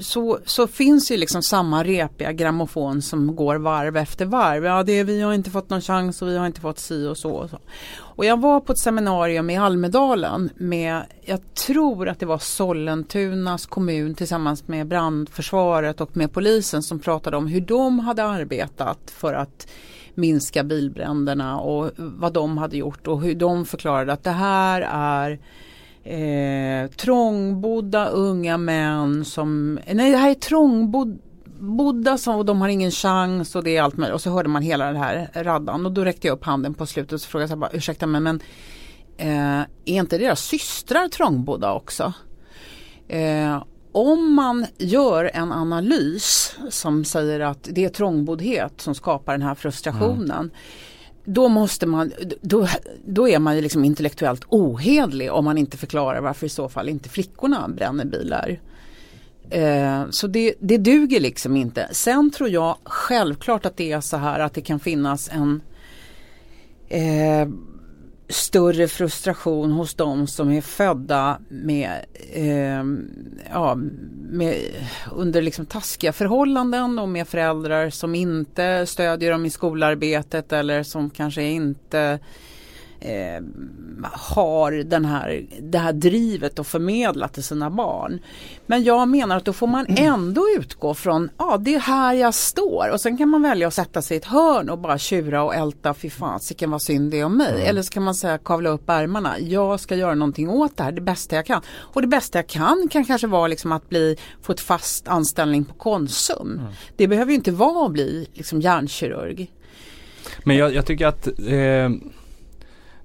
[0.00, 4.64] så, så finns ju liksom samma repiga grammofon som går varv efter varv.
[4.64, 7.06] Ja, det är, vi har inte fått någon chans och vi har inte fått si
[7.06, 7.30] och så.
[7.30, 7.58] Och, så.
[7.94, 13.66] och jag var på ett seminarium i Almedalen med, jag tror att det var Sollentunas
[13.66, 19.34] kommun tillsammans med brandförsvaret och med polisen som pratade om hur de hade arbetat för
[19.34, 19.66] att
[20.14, 25.38] minska bilbränderna och vad de hade gjort och hur de förklarade att det här är
[26.04, 32.90] eh, trångbodda unga män som, nej det här är trångbodda som, och de har ingen
[32.90, 34.14] chans och det är allt möjligt.
[34.14, 36.86] Och så hörde man hela den här raddan och då räckte jag upp handen på
[36.86, 38.40] slutet och så frågade jag bara, ursäkta mig men
[39.16, 42.12] eh, är inte deras systrar trångbodda också?
[43.08, 43.62] Eh,
[43.92, 49.54] om man gör en analys som säger att det är trångboddhet som skapar den här
[49.54, 50.30] frustrationen.
[50.30, 50.50] Mm.
[51.24, 52.68] Då måste man, då,
[53.04, 56.88] då är man ju liksom intellektuellt ohedlig om man inte förklarar varför i så fall
[56.88, 58.60] inte flickorna bränner bilar.
[59.50, 61.88] Eh, så det, det duger liksom inte.
[61.92, 65.60] Sen tror jag självklart att det är så här att det kan finnas en
[66.88, 67.48] eh,
[68.28, 72.84] större frustration hos de som är födda med, eh,
[73.50, 73.74] ja,
[74.30, 74.56] med,
[75.12, 81.10] under liksom taskiga förhållanden och med föräldrar som inte stödjer dem i skolarbetet eller som
[81.10, 82.18] kanske inte
[83.00, 83.42] eh,
[84.12, 88.20] har den här, det här drivet att förmedla till sina barn.
[88.66, 90.04] Men jag menar att då får man mm.
[90.04, 93.74] ändå utgå från, ja det är här jag står och sen kan man välja att
[93.74, 97.20] sätta sig i ett hörn och bara tjura och älta, fy fasiken vad synd det
[97.20, 97.54] är om mig.
[97.54, 97.66] Mm.
[97.66, 100.92] Eller så kan man säga kavla upp ärmarna, jag ska göra någonting åt det här,
[100.92, 101.62] det bästa jag kan.
[101.68, 105.64] Och det bästa jag kan kan kanske vara liksom att bli, få ett fast anställning
[105.64, 106.58] på Konsum.
[106.60, 106.72] Mm.
[106.96, 109.50] Det behöver ju inte vara att bli liksom hjärnkirurg.
[110.44, 111.88] Men jag, jag tycker att eh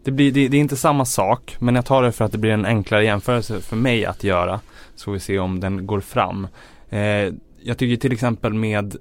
[0.04, 2.38] det, blir, det, det, är inte samma sak men jag tar det för att det
[2.38, 4.60] blir en enklare jämförelse för mig att göra.
[4.96, 6.48] Så får vi se om den går fram.
[6.90, 7.00] Eh,
[7.62, 8.98] jag tycker till exempel med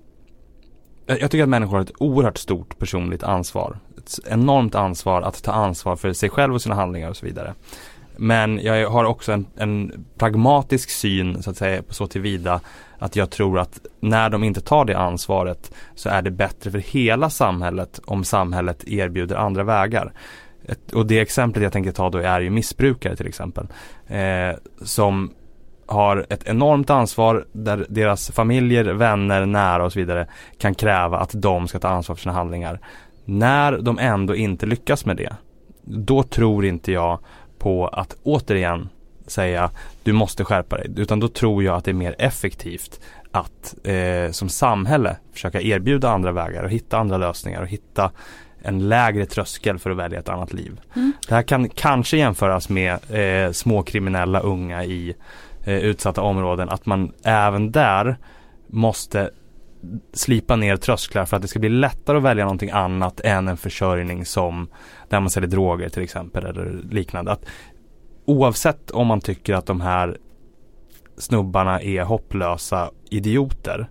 [1.09, 3.79] jag tycker att människor har ett oerhört stort personligt ansvar.
[3.99, 7.55] Ett enormt ansvar att ta ansvar för sig själv och sina handlingar och så vidare.
[8.17, 12.61] Men jag har också en, en pragmatisk syn så att säga så tillvida
[12.99, 16.79] att jag tror att när de inte tar det ansvaret så är det bättre för
[16.79, 20.13] hela samhället om samhället erbjuder andra vägar.
[20.69, 23.67] Ett, och det exemplet jag tänker ta då är ju missbrukare till exempel.
[24.07, 25.35] Eh, som
[25.87, 30.27] har ett enormt ansvar där deras familjer, vänner, nära och så vidare
[30.59, 32.81] kan kräva att de ska ta ansvar för sina handlingar.
[33.25, 35.37] När de ändå inte lyckas med det,
[35.83, 37.19] då tror inte jag
[37.59, 38.89] på att återigen
[39.27, 39.71] säga
[40.03, 40.91] du måste skärpa dig.
[40.97, 43.01] Utan då tror jag att det är mer effektivt
[43.31, 48.11] att eh, som samhälle försöka erbjuda andra vägar och hitta andra lösningar och hitta
[48.63, 50.81] en lägre tröskel för att välja ett annat liv.
[50.97, 51.13] Mm.
[51.29, 55.15] Det här kan kanske jämföras med eh, småkriminella unga i
[55.65, 56.69] eh, utsatta områden.
[56.69, 58.17] Att man även där
[58.67, 59.31] måste
[60.13, 63.57] slipa ner trösklar för att det ska bli lättare att välja någonting annat än en
[63.57, 64.69] försörjning som
[65.09, 67.33] där man säljer droger till exempel eller liknande.
[67.33, 67.45] Att
[68.25, 70.19] oavsett om man tycker att de här
[71.19, 73.89] snubbarna är hopplösa idioter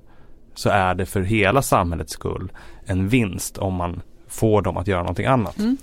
[0.53, 2.51] så är det för hela samhällets skull
[2.86, 5.57] en vinst om man får dem att göra någonting annat.
[5.57, 5.77] Mm.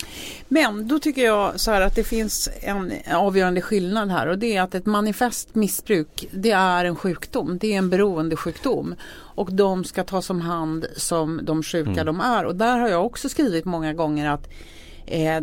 [0.48, 4.56] Men då tycker jag så här att det finns en avgörande skillnad här och det
[4.56, 9.84] är att ett manifest missbruk det är en sjukdom, det är en beroendesjukdom och de
[9.84, 12.06] ska tas om hand som de sjuka mm.
[12.06, 14.48] de är och där har jag också skrivit många gånger att
[15.06, 15.40] eh,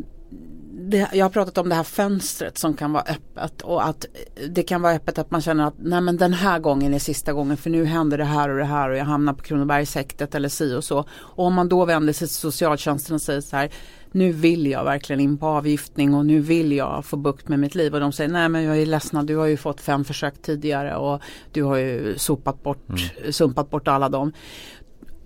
[0.90, 4.06] det, jag har pratat om det här fönstret som kan vara öppet och att
[4.50, 7.34] det kan vara öppet att man känner att nej men den här gången är sista
[7.34, 10.50] gången för nu händer det här och det här och jag hamnar på Kronobergshäktet eller
[10.50, 11.06] si och så.
[11.12, 13.70] Och om man då vänder sig till socialtjänsten och säger så här
[14.12, 17.76] nu vill jag verkligen in på avgiftning och nu vill jag få bukt med mitt
[17.76, 20.42] liv och de säger nej men jag är ledsna du har ju fått fem försök
[20.42, 23.34] tidigare och du har ju sopat bort, mm.
[23.34, 24.34] sumpat bort alla dem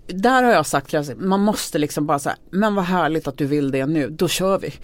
[0.06, 3.70] där har jag sagt man måste liksom bara säga, men vad härligt att du vill
[3.70, 4.74] det nu, då kör vi.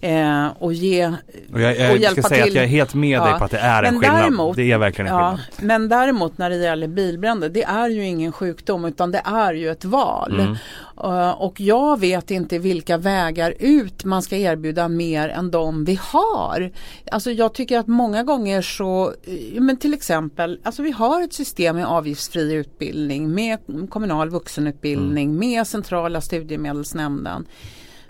[0.00, 0.46] Mm.
[0.46, 1.06] Eh, och ge
[1.52, 2.52] och, jag, jag och hjälpa ska säga till.
[2.52, 3.24] att jag är helt med ja.
[3.24, 4.20] dig på att det är en men skillnad.
[4.20, 5.70] Däremot, det är verkligen en ja, skillnad.
[5.70, 9.70] Men däremot när det gäller bilbränder, det är ju ingen sjukdom utan det är ju
[9.70, 10.40] ett val.
[10.40, 10.56] Mm.
[11.04, 15.98] Uh, och jag vet inte vilka vägar ut man ska erbjuda mer än de vi
[16.02, 16.72] har.
[17.10, 19.12] Alltså jag tycker att många gånger så,
[19.60, 23.58] men till exempel, alltså vi har ett system med avgiftsfri utbildning med
[23.90, 25.38] kommunal vuxenutbildning mm.
[25.38, 27.46] med centrala studiemedelsnämnden.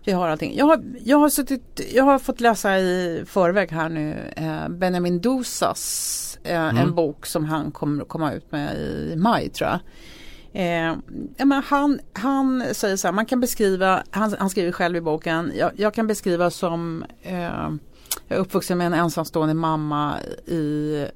[0.05, 0.57] Vi har allting.
[0.57, 5.21] Jag har, jag har, suttit, jag har fått läsa i förväg här nu eh, Benjamin
[5.21, 6.77] Dosas eh, mm.
[6.77, 9.81] en bok som han kommer komma ut med i maj tror jag.
[10.53, 10.97] Eh,
[11.37, 15.53] men han, han säger så här, man kan beskriva, han, han skriver själv i boken,
[15.57, 17.71] jag, jag kan beskriva som eh,
[18.29, 21.07] jag är uppvuxen med en ensamstående mamma i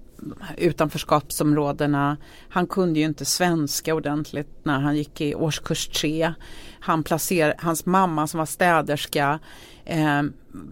[0.57, 2.17] utanförskapsområdena.
[2.49, 6.33] Han kunde ju inte svenska ordentligt när han gick i årskurs tre.
[6.81, 9.39] Han placer, hans mamma som var städerska
[9.85, 10.23] eh,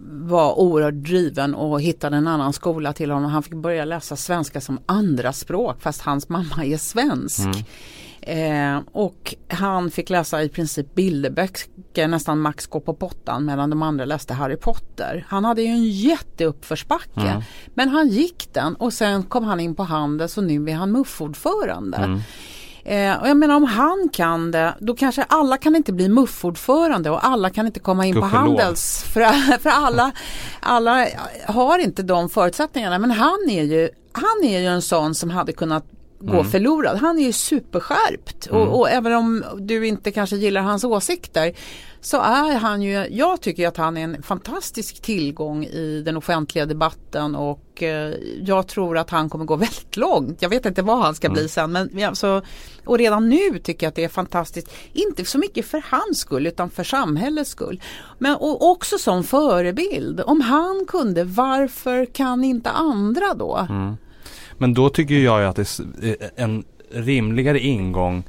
[0.07, 3.31] var oerhört driven och hittade en annan skola till honom.
[3.31, 7.41] Han fick börja läsa svenska som andra språk fast hans mamma är svensk.
[7.41, 7.57] Mm.
[8.27, 13.83] Eh, och han fick läsa i princip bilderböcker, nästan max gå på pottan medan de
[13.83, 15.27] andra läste Harry Potter.
[15.29, 17.21] Han hade ju en jätteuppförsbacke.
[17.21, 17.43] Mm.
[17.75, 20.93] Men han gick den och sen kom han in på Handels och nu är han
[20.93, 21.97] muffordförande.
[21.97, 22.21] Mm.
[22.85, 27.11] Eh, och jag menar om han kan det, då kanske alla kan inte bli muffordförande
[27.11, 29.03] och alla kan inte komma in på Handels.
[29.03, 30.13] För, för alla,
[30.61, 31.07] alla
[31.47, 32.99] har inte de förutsättningarna.
[32.99, 35.85] Men han är ju, han är ju en sån som hade kunnat
[36.25, 36.51] gå mm.
[36.51, 36.99] förlorad.
[36.99, 38.61] Han är ju superskärpt mm.
[38.61, 41.53] och, och, även om du inte kanske gillar hans åsikter
[42.01, 46.67] så är han ju, jag tycker att han är en fantastisk tillgång i den offentliga
[46.67, 50.43] debatten och eh, jag tror att han kommer gå väldigt långt.
[50.43, 51.35] Jag vet inte vad han ska mm.
[51.35, 52.43] bli sen men alltså,
[52.85, 54.71] och redan nu tycker jag att det är fantastiskt.
[54.93, 57.83] Inte så mycket för hans skull utan för samhällets skull.
[58.19, 60.21] Men och också som förebild.
[60.21, 63.67] Om han kunde, varför kan inte andra då?
[63.71, 63.97] Mm.
[64.59, 68.25] Men då tycker jag ju att det är en rimligare ingång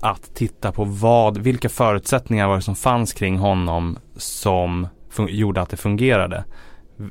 [0.00, 4.88] att titta på vad, vilka förutsättningar var det som fanns kring honom som
[5.28, 6.44] gjorde att det fungerade.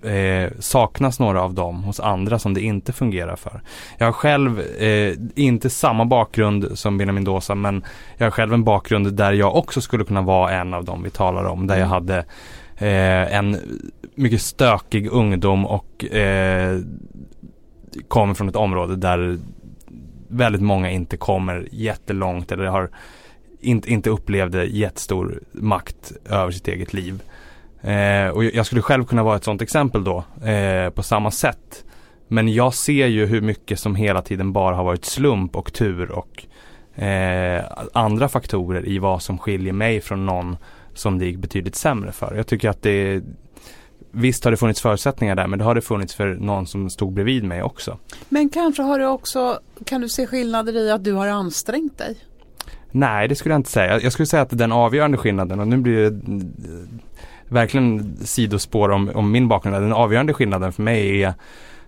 [0.03, 3.61] Eh, saknas några av dem hos andra som det inte fungerar för.
[3.97, 7.83] Jag har själv eh, inte samma bakgrund som Benjamin Dosa men
[8.17, 11.09] jag har själv en bakgrund där jag också skulle kunna vara en av dem vi
[11.09, 11.67] talar om.
[11.67, 11.91] Där jag mm.
[11.91, 12.17] hade
[12.77, 13.57] eh, en
[14.15, 16.79] mycket stökig ungdom och eh,
[18.07, 19.39] kommer från ett område där
[20.27, 22.89] väldigt många inte kommer jättelångt eller har
[23.59, 27.21] inte, inte upplevde jättestor makt över sitt eget liv.
[27.81, 31.83] Eh, och jag skulle själv kunna vara ett sådant exempel då eh, på samma sätt.
[32.27, 36.11] Men jag ser ju hur mycket som hela tiden bara har varit slump och tur
[36.11, 36.45] och
[37.03, 37.63] eh,
[37.93, 40.57] andra faktorer i vad som skiljer mig från någon
[40.93, 42.35] som det gick betydligt sämre för.
[42.35, 43.21] Jag tycker att det
[44.11, 47.13] Visst har det funnits förutsättningar där men det har det funnits för någon som stod
[47.13, 47.97] bredvid mig också.
[48.29, 52.17] Men kanske har du också, kan du se skillnader i att du har ansträngt dig?
[52.91, 54.01] Nej det skulle jag inte säga.
[54.01, 56.21] Jag skulle säga att den avgörande skillnaden och nu blir det
[57.47, 59.75] verkligen sidospår om, om min bakgrund.
[59.75, 61.33] Den avgörande skillnaden för mig är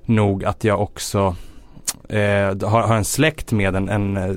[0.06, 1.36] nog att jag också
[2.10, 4.36] eh, har, har, en släkt med en, en eh,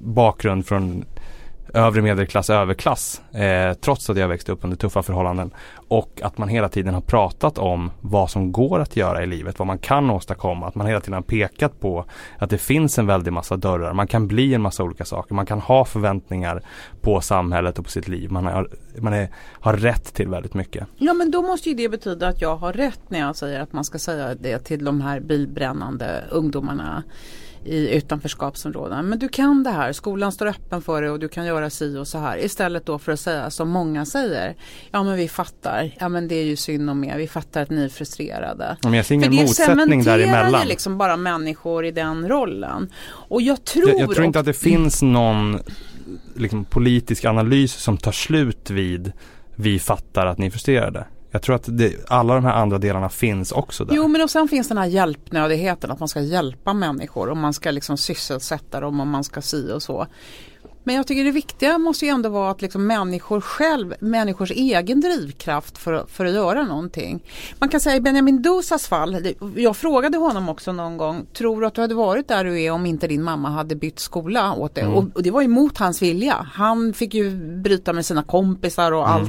[0.00, 1.04] bakgrund från
[1.74, 3.22] övre medelklass, överklass.
[3.32, 5.50] Eh, trots att jag växte upp under tuffa förhållanden.
[5.88, 9.58] Och att man hela tiden har pratat om vad som går att göra i livet,
[9.58, 10.66] vad man kan åstadkomma.
[10.66, 12.04] Att man hela tiden har pekat på
[12.38, 13.92] att det finns en väldig massa dörrar.
[13.92, 15.34] Man kan bli en massa olika saker.
[15.34, 16.62] Man kan ha förväntningar
[17.00, 18.30] på samhället och på sitt liv.
[18.30, 18.68] Man, har,
[18.98, 19.28] man är,
[19.60, 20.86] har rätt till väldigt mycket.
[20.96, 23.72] Ja men då måste ju det betyda att jag har rätt när jag säger att
[23.72, 27.02] man ska säga det till de här bilbrännande ungdomarna
[27.64, 29.08] i utanförskapsområden.
[29.08, 31.98] Men du kan det här, skolan står öppen för det och du kan göra si
[31.98, 32.44] och så här.
[32.44, 34.54] Istället då för att säga som många säger.
[34.90, 37.70] Ja men vi fattar, ja men det är ju synd om er, vi fattar att
[37.70, 38.76] ni är frustrerade.
[38.82, 40.60] Men jag ser ingen motsättning däremellan.
[40.60, 42.88] Det liksom bara människor i den rollen.
[43.04, 45.58] Och jag tror Jag, jag tror inte att det finns någon
[46.34, 49.12] liksom, politisk analys som tar slut vid
[49.54, 51.06] vi fattar att ni är frustrerade.
[51.32, 53.94] Jag tror att det, alla de här andra delarna finns också där.
[53.94, 57.52] Jo men och sen finns den här hjälpnödigheten att man ska hjälpa människor och man
[57.52, 60.06] ska liksom sysselsätta dem och man ska si och så.
[60.84, 65.00] Men jag tycker det viktiga måste ju ändå vara att liksom människor själv, människors egen
[65.00, 67.22] drivkraft för, för att göra någonting.
[67.58, 71.66] Man kan säga i Benjamin Dosas fall, jag frågade honom också någon gång, tror du
[71.66, 74.74] att du hade varit där du är om inte din mamma hade bytt skola åt
[74.74, 74.84] dig?
[74.84, 74.96] Mm.
[74.96, 76.46] Och, och, det var emot hans vilja.
[76.52, 79.24] Han fick ju bryta med sina kompisar och mm.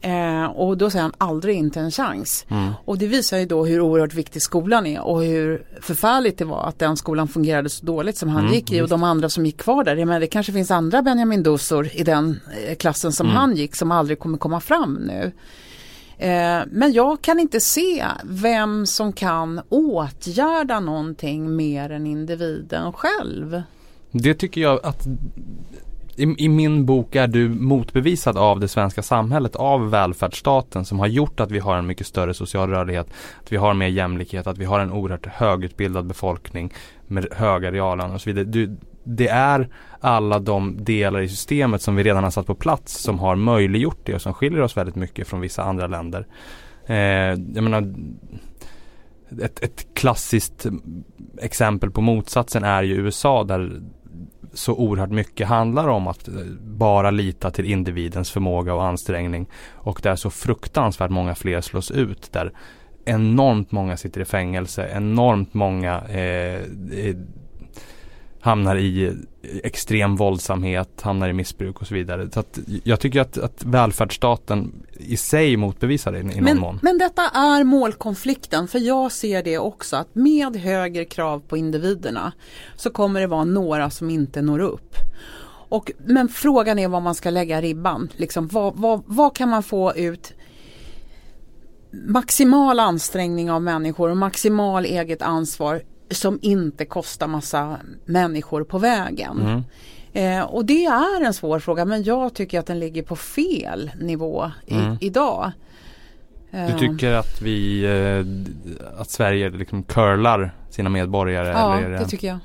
[0.00, 2.46] Eh, och då säger han aldrig inte en chans.
[2.48, 2.72] Mm.
[2.84, 6.68] Och det visar ju då hur oerhört viktig skolan är och hur förfärligt det var
[6.68, 9.46] att den skolan fungerade så dåligt som han mm, gick i och de andra som
[9.46, 10.04] gick kvar där.
[10.04, 13.36] Men det kanske finns andra Benjamin Dosor i den eh, klassen som mm.
[13.36, 15.32] han gick som aldrig kommer komma fram nu.
[16.18, 23.62] Eh, men jag kan inte se vem som kan åtgärda någonting mer än individen själv.
[24.10, 25.06] Det tycker jag att
[26.20, 31.06] i, i, min bok är du motbevisad av det svenska samhället, av välfärdsstaten som har
[31.06, 33.06] gjort att vi har en mycket större social rörlighet,
[33.42, 36.72] att vi har mer jämlikhet, att vi har en oerhört högutbildad befolkning
[37.06, 38.44] med höga reallöner och så vidare.
[38.44, 39.68] Du, det är
[40.00, 44.00] alla de delar i systemet som vi redan har satt på plats som har möjliggjort
[44.04, 46.26] det och som skiljer oss väldigt mycket från vissa andra länder.
[46.86, 46.96] Eh,
[47.54, 47.94] jag menar,
[49.42, 50.66] ett, ett klassiskt
[51.38, 53.80] exempel på motsatsen är ju USA där
[54.52, 59.46] så oerhört mycket handlar om att eh, bara lita till individens förmåga och ansträngning.
[59.74, 62.32] Och där så fruktansvärt många fler slås ut.
[62.32, 62.52] Där
[63.04, 66.54] enormt många sitter i fängelse, enormt många eh,
[66.92, 67.16] eh
[68.40, 69.16] hamnar i
[69.62, 72.28] extrem våldsamhet, hamnar i missbruk och så vidare.
[72.32, 76.78] Så att jag tycker att, att välfärdsstaten i sig motbevisar det i någon men, mån.
[76.82, 82.32] Men detta är målkonflikten för jag ser det också att med högre krav på individerna
[82.76, 84.94] så kommer det vara några som inte når upp.
[85.68, 88.08] Och, men frågan är var man ska lägga ribban.
[88.16, 90.32] Liksom, vad, vad, vad kan man få ut
[91.92, 99.40] maximal ansträngning av människor och maximal eget ansvar som inte kostar massa människor på vägen.
[99.40, 99.62] Mm.
[100.12, 103.90] Eh, och det är en svår fråga men jag tycker att den ligger på fel
[104.00, 104.96] nivå i, mm.
[105.00, 105.52] idag.
[106.50, 106.78] Du eh.
[106.78, 111.48] tycker att vi, eh, att Sverige liksom curlar sina medborgare?
[111.48, 112.38] Ja, eller det, det tycker jag.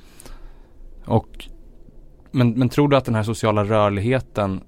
[1.06, 1.46] Och,
[2.32, 4.62] men, men tror du att den här sociala rörligheten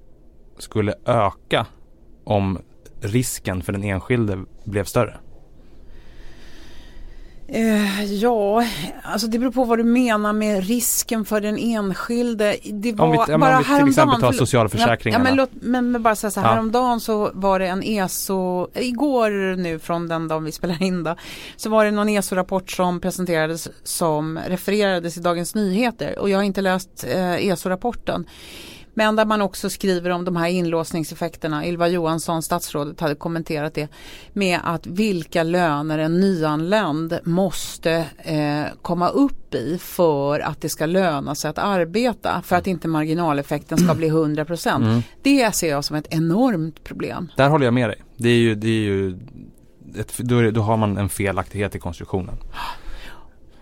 [0.58, 1.66] skulle öka
[2.24, 2.58] om
[3.00, 5.16] risken för den enskilde blev större?
[7.50, 8.64] Eh, ja,
[9.02, 12.56] alltså det beror på vad du menar med risken för den enskilde.
[12.64, 15.24] Det var om vi, ja, bara om vi till exempel tar socialförsäkringarna.
[15.24, 16.52] Ja, men, låt, men, men bara säga så här, ja.
[16.52, 21.16] häromdagen så var det en ESO, igår nu från den dagen vi spelar in då,
[21.56, 26.42] så var det någon ESO-rapport som presenterades som refererades i Dagens Nyheter och jag har
[26.42, 28.26] inte läst eh, ESO-rapporten.
[28.98, 31.66] Men där man också skriver om de här inlåsningseffekterna.
[31.66, 33.88] Ylva Johansson, statsrådet, hade kommenterat det
[34.32, 40.86] med att vilka löner en nyanländ måste eh, komma upp i för att det ska
[40.86, 42.42] löna sig att arbeta.
[42.44, 44.84] För att inte marginaleffekten ska bli 100 procent.
[44.84, 45.02] Mm.
[45.22, 47.28] Det ser jag som ett enormt problem.
[47.36, 48.02] Där håller jag med dig.
[48.16, 49.18] Det är ju, det är ju
[49.96, 52.34] ett, då, då har man en felaktighet i konstruktionen.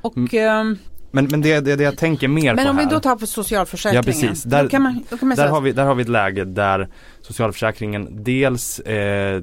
[0.02, 0.78] Och mm.
[1.10, 3.16] Men, men det, det, det jag tänker mer men på om här, vi då tar
[3.16, 4.04] på socialförsäkringen.
[4.06, 6.44] Ja precis, där, kan man, kan man där, har vi, där har vi ett läge
[6.44, 6.88] där
[7.20, 9.42] socialförsäkringen dels eh,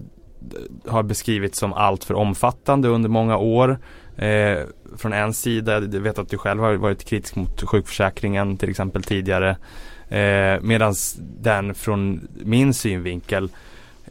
[0.87, 3.79] har beskrivits som allt för omfattande under många år.
[4.17, 4.57] Eh,
[4.97, 9.03] från en sida, jag vet att du själv har varit kritisk mot sjukförsäkringen till exempel
[9.03, 9.57] tidigare.
[10.09, 10.93] Eh, Medan
[11.41, 13.49] den från min synvinkel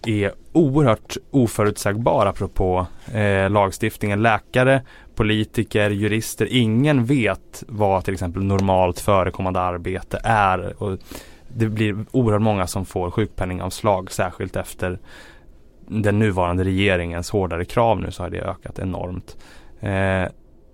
[0.06, 4.22] är oerhört oförutsägbar apropå eh, lagstiftningen.
[4.22, 4.82] Läkare
[5.14, 10.82] politiker, jurister, ingen vet vad till exempel normalt förekommande arbete är.
[10.82, 10.98] Och
[11.48, 14.98] det blir oerhört många som får sjukpenningavslag särskilt efter
[15.88, 19.36] den nuvarande regeringens hårdare krav nu så har det ökat enormt.
[19.80, 20.24] Eh,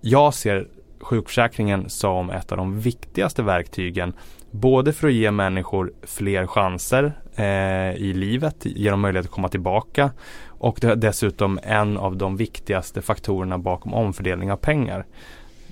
[0.01, 0.67] jag ser
[0.99, 4.13] sjukförsäkringen som ett av de viktigaste verktygen
[4.51, 9.49] både för att ge människor fler chanser eh, i livet, ge dem möjlighet att komma
[9.49, 10.11] tillbaka
[10.59, 15.05] och det är dessutom en av de viktigaste faktorerna bakom omfördelning av pengar.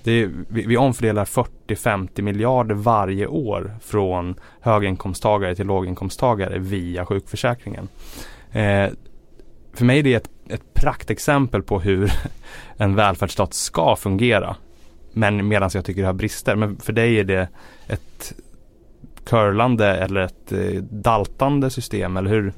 [0.04, 7.88] Är, vi, vi, omfördelar 40-50 miljarder varje år från höginkomsttagare till låginkomsttagare via sjukförsäkringen.
[8.52, 8.90] Eh,
[9.74, 12.12] för mig är det ett, ett praktexempel på hur
[12.78, 14.56] en välfärdsstat ska fungera.
[15.14, 16.56] Men medan jag tycker det har brister.
[16.56, 17.48] Men för dig är det
[17.88, 18.34] ett
[19.28, 22.54] curlande eller ett eh, daltande system eller hur?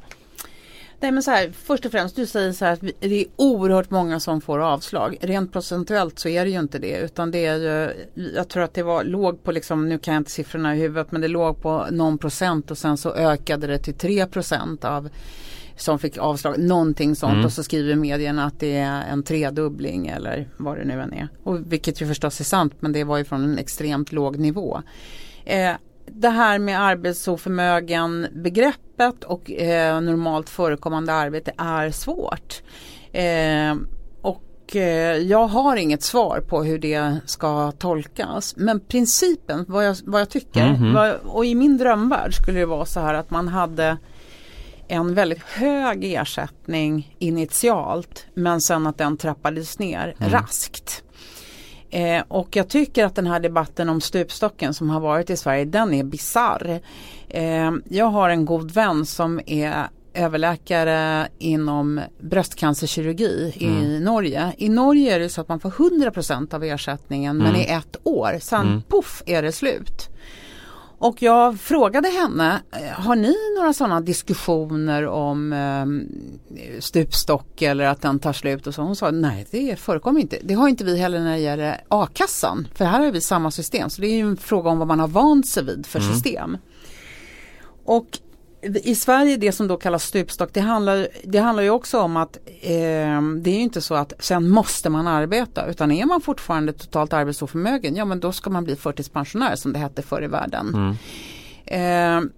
[1.01, 3.89] Nej men så här, först och främst du säger så här att det är oerhört
[3.89, 5.17] många som får avslag.
[5.22, 7.93] Rent procentuellt så är det ju inte det utan det är ju,
[8.36, 11.11] jag tror att det var, låg på liksom, nu kan jag inte siffrorna i huvudet
[11.11, 15.09] men det låg på någon procent och sen så ökade det till 3 procent av
[15.78, 17.45] som fick avslag, någonting sånt mm.
[17.45, 21.28] och så skriver medierna att det är en tredubbling eller vad det nu än är.
[21.43, 24.82] Och vilket ju förstås är sant men det var ju från en extremt låg nivå.
[25.45, 25.72] Eh,
[26.14, 32.62] det här med arbetsoförmögen begreppet och eh, normalt förekommande arbete är svårt.
[33.12, 33.76] Eh,
[34.22, 38.55] och eh, jag har inget svar på hur det ska tolkas.
[38.57, 40.93] Men principen, vad jag, vad jag tycker, mm -hmm.
[40.93, 43.97] vad, och i min drömvärld skulle det vara så här att man hade
[44.88, 50.32] en väldigt hög ersättning initialt men sen att den trappades ner mm.
[50.32, 51.03] raskt.
[51.89, 55.65] Eh, och jag tycker att den här debatten om stupstocken som har varit i Sverige,
[55.65, 56.79] den är bizarr.
[57.27, 63.83] Eh, jag har en god vän som är överläkare inom bröstcancerkirurgi mm.
[63.83, 64.53] i Norge.
[64.57, 67.51] I Norge är det så att man får 100% av ersättningen mm.
[67.51, 68.81] men i ett år, sen mm.
[68.81, 70.09] poff är det slut.
[71.00, 75.86] Och jag frågade henne, eh, har ni några sådana diskussioner om eh,
[76.80, 78.82] stupstock eller att den tar slut och så?
[78.82, 80.38] Hon sa nej det förekommer inte.
[80.43, 82.68] Det har inte vi heller när det gäller a-kassan.
[82.76, 83.89] För här har vi samma system.
[83.89, 86.12] Så det är ju en fråga om vad man har vant sig vid för mm.
[86.14, 86.58] system.
[87.86, 88.20] Och
[88.62, 92.38] i Sverige det som då kallas stupstock det handlar, det handlar ju också om att
[92.62, 96.74] eh, det är ju inte så att sen måste man arbeta utan är man fortfarande
[96.74, 100.95] totalt arbetsoförmögen ja men då ska man bli förtidspensionär som det hette förr i världen.
[101.66, 102.26] Mm.
[102.26, 102.30] Eh,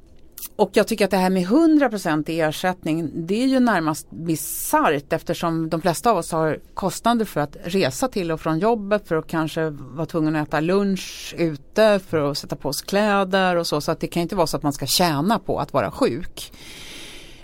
[0.56, 5.14] och jag tycker att det här med 100% i ersättning det är ju närmast bisarrt
[5.14, 9.16] eftersom de flesta av oss har kostnader för att resa till och från jobbet för
[9.16, 13.68] att kanske vara tvungen att äta lunch ute för att sätta på sig kläder och
[13.68, 13.82] så.
[13.82, 16.54] Så att det kan inte vara så att man ska tjäna på att vara sjuk.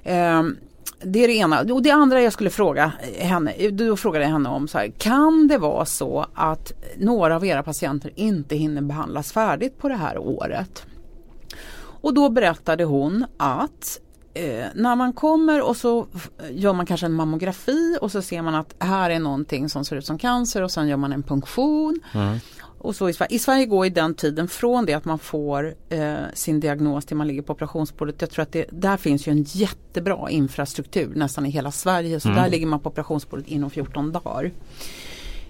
[0.05, 0.57] Um,
[1.03, 1.61] det är det ena.
[1.73, 5.47] Och det andra jag skulle fråga henne, då frågade jag henne om så här, kan
[5.47, 10.17] det vara så att några av era patienter inte hinner behandlas färdigt på det här
[10.17, 10.85] året?
[12.07, 13.99] Och då berättade hon att
[14.33, 16.07] eh, när man kommer och så
[16.51, 19.95] gör man kanske en mammografi och så ser man att här är någonting som ser
[19.95, 21.99] ut som cancer och sen gör man en punktion.
[22.13, 22.37] Mm.
[22.77, 25.75] Och så i, Sverige, I Sverige går i den tiden från det att man får
[25.89, 28.21] eh, sin diagnos till man ligger på operationsbordet.
[28.21, 32.19] Jag tror att det, där finns ju en jättebra infrastruktur nästan i hela Sverige.
[32.19, 32.43] Så mm.
[32.43, 34.51] där ligger man på operationsbordet inom 14 dagar.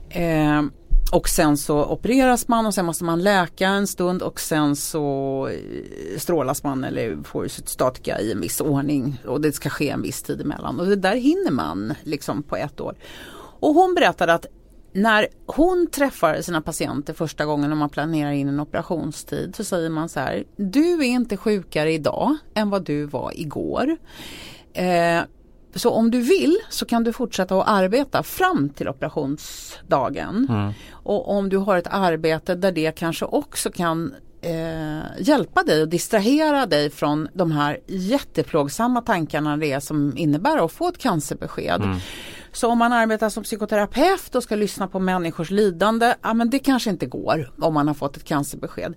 [0.10, 0.64] Eh,
[1.12, 5.48] och sen så opereras man och sen måste man läka en stund och sen så
[5.52, 10.02] eh, strålas man eller får cytostatika i en viss ordning och det ska ske en
[10.02, 10.80] viss tid emellan.
[10.80, 12.96] Och det där hinner man liksom på ett år.
[13.60, 14.46] Och hon berättade att
[14.94, 19.90] när hon träffar sina patienter första gången och man planerar in en operationstid så säger
[19.90, 23.98] man så här, du är inte sjukare idag än vad du var igår.
[24.74, 25.22] Eh,
[25.76, 30.48] så om du vill så kan du fortsätta att arbeta fram till operationsdagen.
[30.50, 30.74] Mm.
[30.92, 35.88] Och om du har ett arbete där det kanske också kan eh, hjälpa dig och
[35.88, 41.82] distrahera dig från de här jätteplågsamma tankarna det är som innebär att få ett cancerbesked.
[41.82, 41.98] Mm.
[42.52, 46.60] Så om man arbetar som psykoterapeut och ska lyssna på människors lidande, ja men det
[46.60, 48.94] kanske inte går om man har fått ett cancerbesked.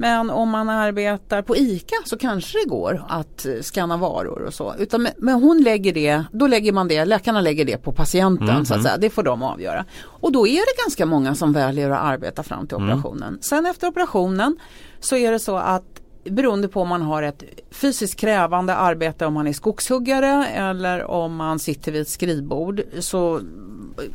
[0.00, 4.74] Men om man arbetar på ICA så kanske det går att scanna varor och så.
[4.78, 8.64] Utan, men hon lägger det, då lägger man det, läkarna lägger det på patienten mm,
[8.64, 8.84] så att mm.
[8.84, 8.96] säga.
[8.96, 9.84] Det får de avgöra.
[10.02, 12.88] Och då är det ganska många som väljer att arbeta fram till mm.
[12.88, 13.28] operationen.
[13.28, 13.42] Mm.
[13.42, 14.58] Sen efter operationen
[15.00, 19.34] så är det så att beroende på om man har ett fysiskt krävande arbete om
[19.34, 23.40] man är skogshuggare eller om man sitter vid ett skrivbord så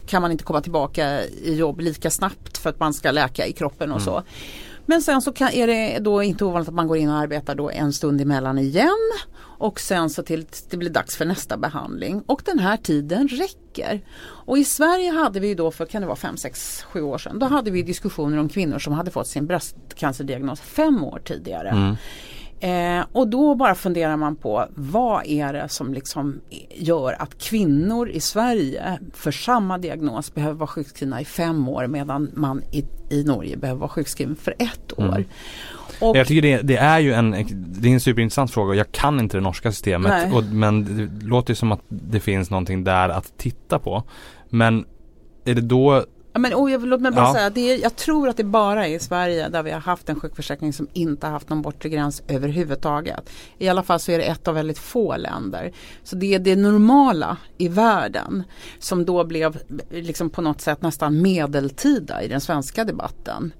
[0.08, 3.54] kan man inte komma tillbaka i jobb lika snabbt för att man ska läka i
[3.54, 4.24] kroppen och mm.
[4.86, 7.56] Men sen så kan, är det då inte ovanligt att man går in och arbetar
[7.56, 9.12] då en stund emellan igen
[9.58, 14.02] och sen så till det blir dags för nästa behandling och den här tiden räcker.
[14.22, 17.40] Och i Sverige hade vi då för, kan det vara 5, 6, 7 år sedan,
[17.40, 21.70] då hade vi diskussioner om kvinnor som hade fått sin bröstcancerdiagnos fem år tidigare.
[21.70, 21.96] Mm.
[22.64, 26.42] Eh, och då bara funderar man på vad är det som liksom
[26.76, 32.32] gör att kvinnor i Sverige för samma diagnos behöver vara sjukskrivna i fem år medan
[32.34, 35.06] man i, i Norge behöver vara sjukskriven för ett år.
[35.06, 35.24] Mm.
[36.02, 38.76] Och, jag tycker det, det, är ju en, det är en superintressant fråga.
[38.76, 42.84] Jag kan inte det norska systemet och, men det låter som att det finns någonting
[42.84, 44.04] där att titta på.
[44.50, 44.86] Men
[45.46, 47.34] är det då Ja, men, oh, jag, låt mig bara ja.
[47.34, 50.10] säga, det är, jag tror att det bara är i Sverige där vi har haft
[50.10, 53.30] en sjukförsäkring som inte har haft någon bortre gräns överhuvudtaget.
[53.58, 55.72] I alla fall så är det ett av väldigt få länder.
[56.04, 58.44] Så det är det normala i världen
[58.80, 59.60] som då blev
[59.90, 63.54] liksom på något sätt nästan medeltida i den svenska debatten.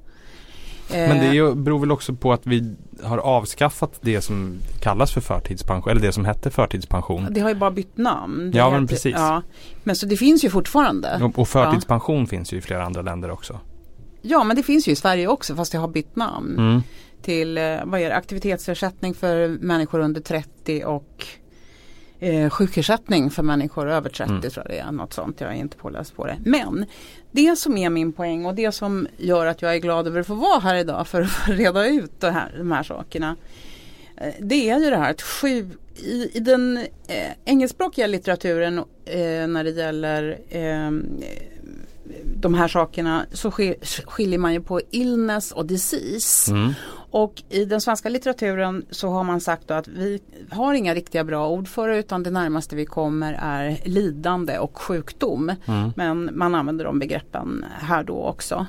[0.94, 5.92] Men det beror väl också på att vi har avskaffat det som kallas för förtidspension,
[5.92, 7.28] eller det som hette förtidspension.
[7.32, 8.52] Det har ju bara bytt namn.
[8.52, 9.16] Det ja men precis.
[9.18, 9.42] Ja.
[9.84, 11.20] Men så det finns ju fortfarande.
[11.24, 12.26] Och, och förtidspension ja.
[12.26, 13.60] finns ju i flera andra länder också.
[14.22, 16.58] Ja men det finns ju i Sverige också fast det har bytt namn.
[16.58, 16.82] Mm.
[17.22, 21.28] Till eh, vad är det, aktivitetsersättning för människor under 30 och
[22.24, 24.42] eh, sjukersättning för människor över 30 mm.
[24.42, 24.92] tror jag det är.
[24.92, 26.38] Något sånt, jag är inte påläst på det.
[26.46, 26.86] Men
[27.32, 30.28] det som är min poäng och det som gör att jag är glad över att
[30.28, 33.36] få vara här idag för att reda ut det här, de här sakerna.
[34.18, 39.48] Eh, det är ju det här att sju, i, i den eh, engelskspråkiga litteraturen eh,
[39.48, 40.92] när det gäller eh,
[42.36, 43.52] de här sakerna så
[44.06, 46.52] skiljer man ju på illness och disease.
[46.52, 46.74] Mm.
[47.14, 51.50] Och i den svenska litteraturen så har man sagt att vi har inga riktiga bra
[51.50, 55.52] ord för det utan det närmaste vi kommer är lidande och sjukdom.
[55.66, 55.92] Mm.
[55.96, 58.66] Men man använder de begreppen här då också.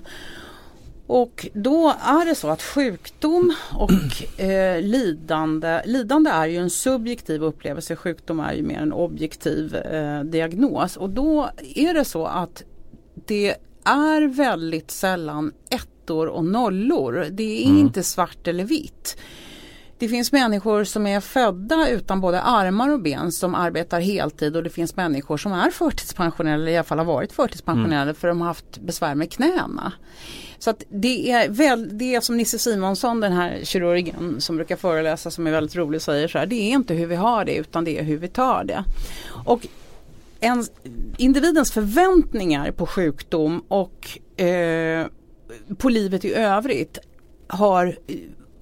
[1.07, 7.43] Och då är det så att sjukdom och eh, lidande, lidande är ju en subjektiv
[7.43, 10.97] upplevelse, sjukdom är ju mer en objektiv eh, diagnos.
[10.97, 12.63] Och då är det så att
[13.27, 15.53] det är väldigt sällan
[16.05, 17.27] ettor och nollor.
[17.31, 17.79] Det är mm.
[17.79, 19.17] inte svart eller vitt.
[19.99, 24.63] Det finns människor som är födda utan både armar och ben som arbetar heltid och
[24.63, 28.15] det finns människor som är förtidspensionerade eller i alla fall har varit förtidspensionerade mm.
[28.15, 29.93] för de har haft besvär med knäna.
[30.59, 34.77] Så att det är väl, det är som Nisse Simonsson den här kirurgen som brukar
[34.77, 37.55] föreläsa som är väldigt rolig säger så här, det är inte hur vi har det
[37.55, 38.85] utan det är hur vi tar det.
[39.45, 39.67] Och
[40.41, 40.65] en,
[41.17, 45.07] individens förväntningar på sjukdom och eh,
[45.79, 46.99] på livet i övrigt
[47.47, 47.97] har,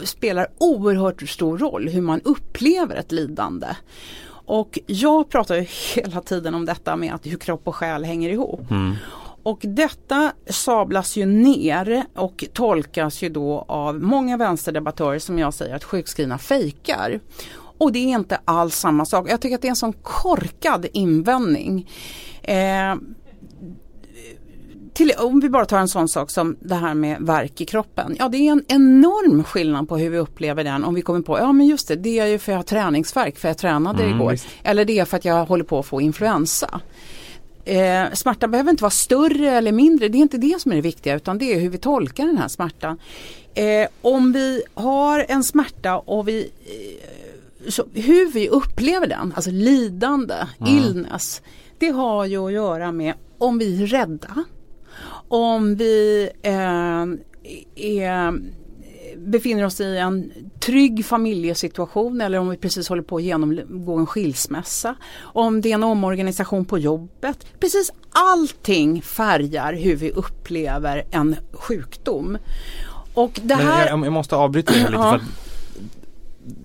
[0.01, 3.66] spelar oerhört stor roll hur man upplever ett lidande.
[4.47, 8.30] Och jag pratar ju hela tiden om detta med att hur kropp och själ hänger
[8.30, 8.70] ihop.
[8.70, 8.95] Mm.
[9.45, 15.76] Och detta sablas ju ner och tolkas ju då av många vänsterdebattörer som jag säger
[15.76, 17.20] att sjukskrivna fejkar.
[17.78, 19.30] Och det är inte alls samma sak.
[19.30, 21.90] Jag tycker att det är en sån korkad invändning.
[22.43, 22.95] Eh,
[24.93, 28.16] till, om vi bara tar en sån sak som det här med verk i kroppen.
[28.18, 31.38] Ja det är en enorm skillnad på hur vi upplever den om vi kommer på,
[31.38, 34.03] ja men just det, det är ju för att jag har träningsverk för jag tränade
[34.03, 34.30] mm, igår.
[34.30, 34.47] Visst.
[34.62, 36.80] Eller det är för att jag håller på att få influensa.
[37.64, 40.82] Eh, smärta behöver inte vara större eller mindre, det är inte det som är det
[40.82, 42.99] viktiga utan det är hur vi tolkar den här smärtan.
[43.55, 47.22] Eh, om vi har en smärta och vi eh,
[47.95, 50.78] hur vi upplever den, alltså lidande, mm.
[50.78, 51.43] illness,
[51.78, 54.45] det har ju att göra med om vi är rädda,
[55.33, 57.05] om vi eh,
[57.74, 58.33] är
[59.16, 64.07] befinner oss i en trygg familjesituation eller om vi precis håller på att genomgå en
[64.07, 64.95] skilsmässa.
[65.20, 67.47] Om det är en omorganisation på jobbet.
[67.61, 72.39] Precis allting färgar hur vi upplever en sjukdom.
[73.14, 73.87] Och det här...
[73.89, 75.12] jag, jag måste avbryta dig lite ja.
[75.12, 75.20] för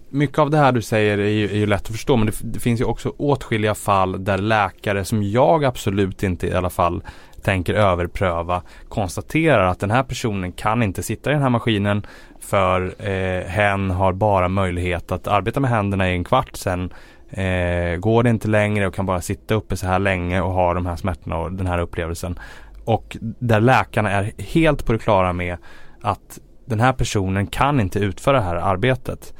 [0.10, 2.34] mycket av det här du säger är ju, är ju lätt att förstå men det,
[2.42, 7.04] det, finns ju också åtskilliga fall där läkare som jag absolut inte i alla fall
[7.48, 12.06] tänker överpröva konstaterar att den här personen kan inte sitta i den här maskinen
[12.40, 16.94] för eh, hen har bara möjlighet att arbeta med händerna i en kvart sen
[17.30, 20.74] eh, går det inte längre och kan bara sitta uppe så här länge och ha
[20.74, 22.40] de här smärtorna och den här upplevelsen.
[22.86, 25.58] Och där läkarna är helt på det klara med
[26.02, 29.34] att den här personen kan inte utföra det här arbetet.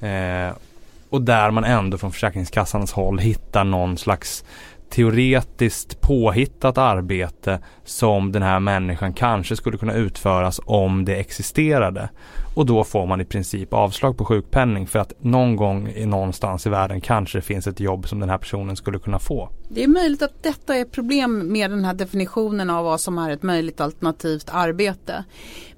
[0.00, 0.56] Eh,
[1.10, 4.44] och där man ändå från Försäkringskassans håll hittar någon slags
[4.94, 12.08] teoretiskt påhittat arbete som den här människan kanske skulle kunna utföras om det existerade.
[12.54, 16.70] Och då får man i princip avslag på sjukpenning för att någon gång någonstans i
[16.70, 19.48] världen kanske det finns ett jobb som den här personen skulle kunna få.
[19.68, 23.30] Det är möjligt att detta är problem med den här definitionen av vad som är
[23.30, 25.24] ett möjligt alternativt arbete.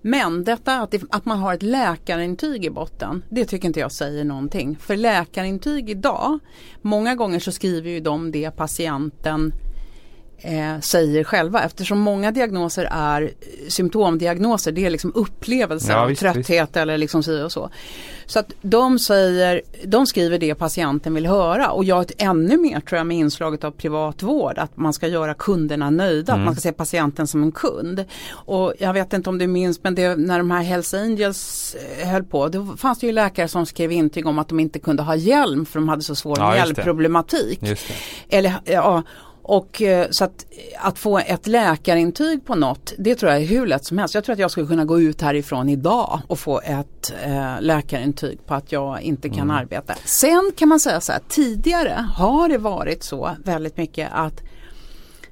[0.02, 3.92] Men detta att, det, att man har ett läkarintyg i botten, det tycker inte jag
[3.92, 4.76] säger någonting.
[4.80, 6.38] För läkarintyg idag,
[6.82, 9.52] många gånger så skriver ju de det patienten
[10.38, 13.30] eh, säger själva eftersom många diagnoser är
[13.68, 14.72] symptomdiagnoser.
[14.72, 16.76] Det är liksom upplevelser ja, av visst, trötthet visst.
[16.76, 17.70] eller liksom si och så.
[18.26, 22.96] Så att de säger, de skriver det patienten vill höra och jag ännu mer tror
[22.96, 26.42] jag med inslaget av privatvård att man ska göra kunderna nöjda, mm.
[26.42, 28.04] att man ska se patienten som en kund.
[28.30, 32.08] Och jag vet inte om du minns men det, när de här Hells Angels eh,
[32.08, 35.02] höll på då fanns det ju läkare som skrev intyg om att de inte kunde
[35.02, 37.60] ha hjälm för de hade så svår ja, hjälmproblematik.
[38.28, 39.02] Eller ja,
[39.48, 40.46] och eh, så att,
[40.78, 44.14] att få ett läkarintyg på något, det tror jag är hur lätt som helst.
[44.14, 48.46] Jag tror att jag skulle kunna gå ut härifrån idag och få ett eh, läkarintyg
[48.46, 49.56] på att jag inte kan mm.
[49.56, 49.94] arbeta.
[50.04, 54.42] Sen kan man säga så här, tidigare har det varit så väldigt mycket att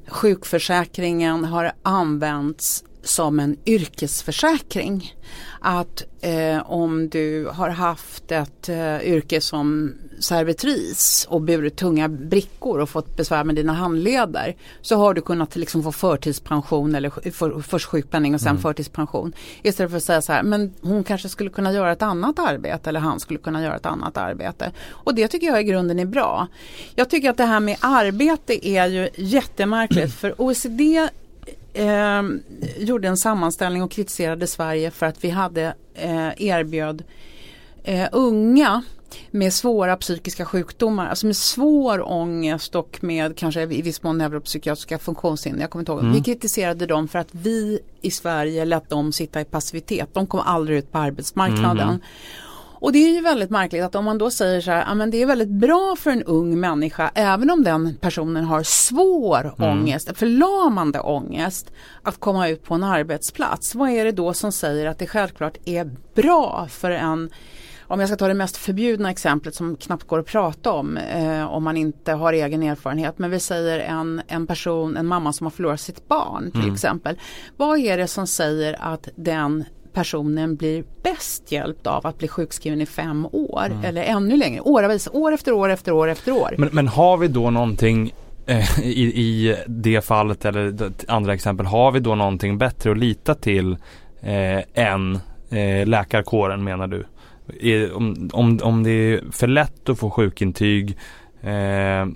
[0.09, 5.15] sjukförsäkringen har använts som en yrkesförsäkring.
[5.61, 12.79] Att eh, om du har haft ett eh, yrke som servitris och burit tunga brickor
[12.79, 17.61] och fått besvär med dina handleder så har du kunnat liksom få förtidspension eller för,
[17.61, 18.63] först sjukpenning och sen mm.
[18.63, 19.33] förtidspension.
[19.63, 22.89] Istället för att säga så här, men hon kanske skulle kunna göra ett annat arbete
[22.89, 24.73] eller han skulle kunna göra ett annat arbete.
[24.91, 26.49] Och det tycker jag i grunden är bra.
[26.95, 31.09] Jag tycker att det här med arbete är ju jättemärkligt för OECD
[31.75, 32.23] eh,
[32.79, 37.05] gjorde en sammanställning och kritiserade Sverige för att vi hade eh, erbjöd
[37.85, 38.83] eh, unga
[39.31, 44.99] med svåra psykiska sjukdomar, alltså med svår ångest och med kanske i viss mån neuropsykiatriska
[44.99, 45.61] funktionshinder.
[45.61, 46.01] Jag kommer inte ihåg.
[46.01, 46.13] Mm.
[46.13, 50.09] Vi kritiserade dem för att vi i Sverige lät dem sitta i passivitet.
[50.13, 51.89] De kom aldrig ut på arbetsmarknaden.
[51.89, 52.01] Mm.
[52.75, 55.23] Och det är ju väldigt märkligt att om man då säger så här, men det
[55.23, 59.71] är väldigt bra för en ung människa, även om den personen har svår mm.
[59.71, 61.73] ångest, förlamande ångest,
[62.03, 63.75] att komma ut på en arbetsplats.
[63.75, 67.31] Vad är det då som säger att det självklart är bra för en
[67.87, 71.45] om jag ska ta det mest förbjudna exemplet som knappt går att prata om eh,
[71.45, 73.19] om man inte har egen erfarenhet.
[73.19, 76.75] Men vi säger en, en person, en mamma som har förlorat sitt barn till mm.
[76.75, 77.19] exempel.
[77.57, 79.65] Vad är det som säger att den
[79.95, 83.85] personen blir bäst hjälpt av att bli sjukskriven i fem år mm.
[83.85, 86.55] eller ännu längre, åravis, år efter år efter år efter år.
[86.59, 88.13] Men, men har vi då någonting
[88.47, 93.35] eh, i, i det fallet eller andra exempel, har vi då någonting bättre att lita
[93.35, 93.73] till
[94.21, 95.19] eh, än
[95.51, 97.07] eh, läkarkåren menar du?
[97.61, 100.99] Är, om, om, om det är för lätt att få sjukintyg
[101.43, 102.07] eh,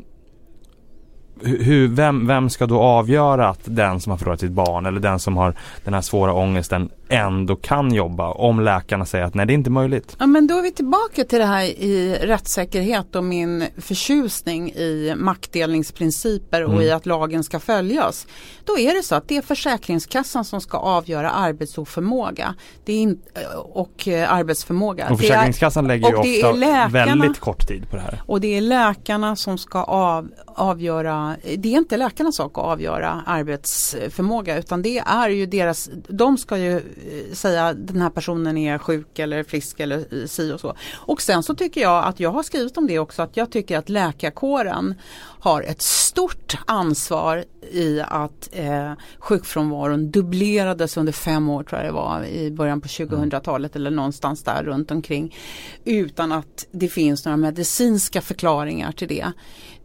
[1.43, 5.19] hur, vem, vem ska då avgöra att den som har förlorat sitt barn eller den
[5.19, 5.55] som har
[5.85, 9.71] den här svåra ångesten ändå kan jobba om läkarna säger att nej det är inte
[9.71, 10.17] möjligt.
[10.19, 15.15] Ja men då är vi tillbaka till det här i rättssäkerhet och min förtjusning i
[15.17, 16.85] maktdelningsprinciper och mm.
[16.85, 18.27] i att lagen ska följas.
[18.65, 22.55] Då är det så att det är Försäkringskassan som ska avgöra arbetsoförmåga
[22.85, 23.21] det är in,
[23.57, 25.11] och eh, arbetsförmåga.
[25.11, 28.23] Och Försäkringskassan är, lägger ju ofta läkarna, väldigt kort tid på det här.
[28.27, 33.23] Och det är läkarna som ska av, avgöra, det är inte läkarnas sak att avgöra
[33.27, 38.79] arbetsförmåga utan det är ju deras, de ska ju Eh, säga den här personen är
[38.79, 40.75] sjuk eller frisk eller eh, si och så.
[40.95, 43.79] Och sen så tycker jag att jag har skrivit om det också att jag tycker
[43.79, 44.95] att läkarkåren
[45.41, 51.95] har ett stort ansvar i att eh, sjukfrånvaron dubblerades under fem år tror jag det
[51.95, 55.37] var i början på 2000-talet eller någonstans där runt omkring.
[55.85, 59.33] Utan att det finns några medicinska förklaringar till det.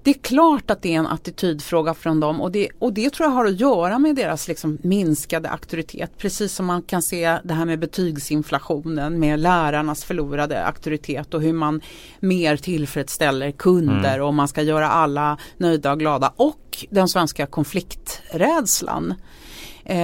[0.03, 3.29] Det är klart att det är en attitydfråga från dem och det, och det tror
[3.29, 6.11] jag har att göra med deras liksom minskade auktoritet.
[6.17, 11.53] Precis som man kan se det här med betygsinflationen med lärarnas förlorade auktoritet och hur
[11.53, 11.81] man
[12.19, 14.27] mer tillfredsställer kunder mm.
[14.27, 19.13] och man ska göra alla nöjda och glada och den svenska konflikträdslan.
[19.86, 19.95] Eh,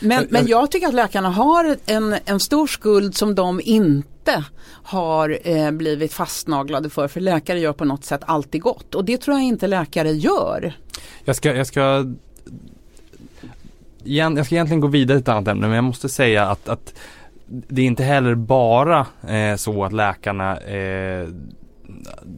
[0.00, 4.44] men, men jag tycker att läkarna har en, en stor skuld som de inte
[4.82, 7.08] har eh, blivit fastnaglade för.
[7.08, 10.76] För läkare gör på något sätt alltid gott och det tror jag inte läkare gör.
[11.24, 12.04] Jag ska, jag ska
[14.04, 16.94] jag ska egentligen gå vidare till ett annat ämne men jag måste säga att, att
[17.46, 21.28] det är inte heller bara eh, så att läkarna eh,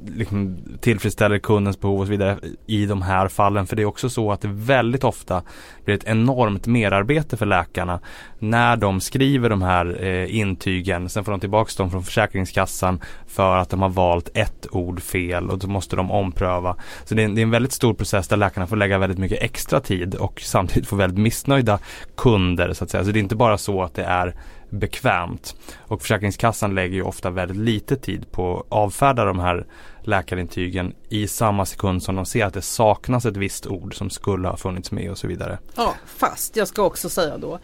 [0.07, 3.67] liksom tillfredsställer kundens behov och så vidare i de här fallen.
[3.67, 5.43] För det är också så att det väldigt ofta
[5.85, 8.01] blir ett enormt merarbete för läkarna
[8.39, 11.09] när de skriver de här eh, intygen.
[11.09, 15.51] Sen får de tillbaka dem från Försäkringskassan för att de har valt ett ord fel
[15.51, 16.77] och då måste de ompröva.
[17.05, 19.43] Så det är, det är en väldigt stor process där läkarna får lägga väldigt mycket
[19.43, 21.79] extra tid och samtidigt få väldigt missnöjda
[22.17, 23.05] kunder så att säga.
[23.05, 24.35] Så det är inte bara så att det är
[24.71, 25.57] bekvämt.
[25.79, 29.67] Och Försäkringskassan lägger ju ofta väldigt lite tid på att avfärda de här
[30.03, 34.49] läkarintygen i samma sekund som de ser att det saknas ett visst ord som skulle
[34.49, 35.59] ha funnits med och så vidare.
[35.77, 37.59] Ja, fast jag ska också säga då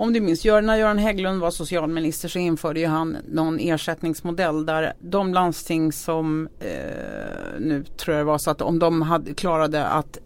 [0.00, 4.92] om du minns, när Göran Hägglund var socialminister så införde ju han någon ersättningsmodell där
[5.00, 9.86] de landsting som, eh, nu tror jag det var så att om de hade, klarade
[9.86, 10.18] att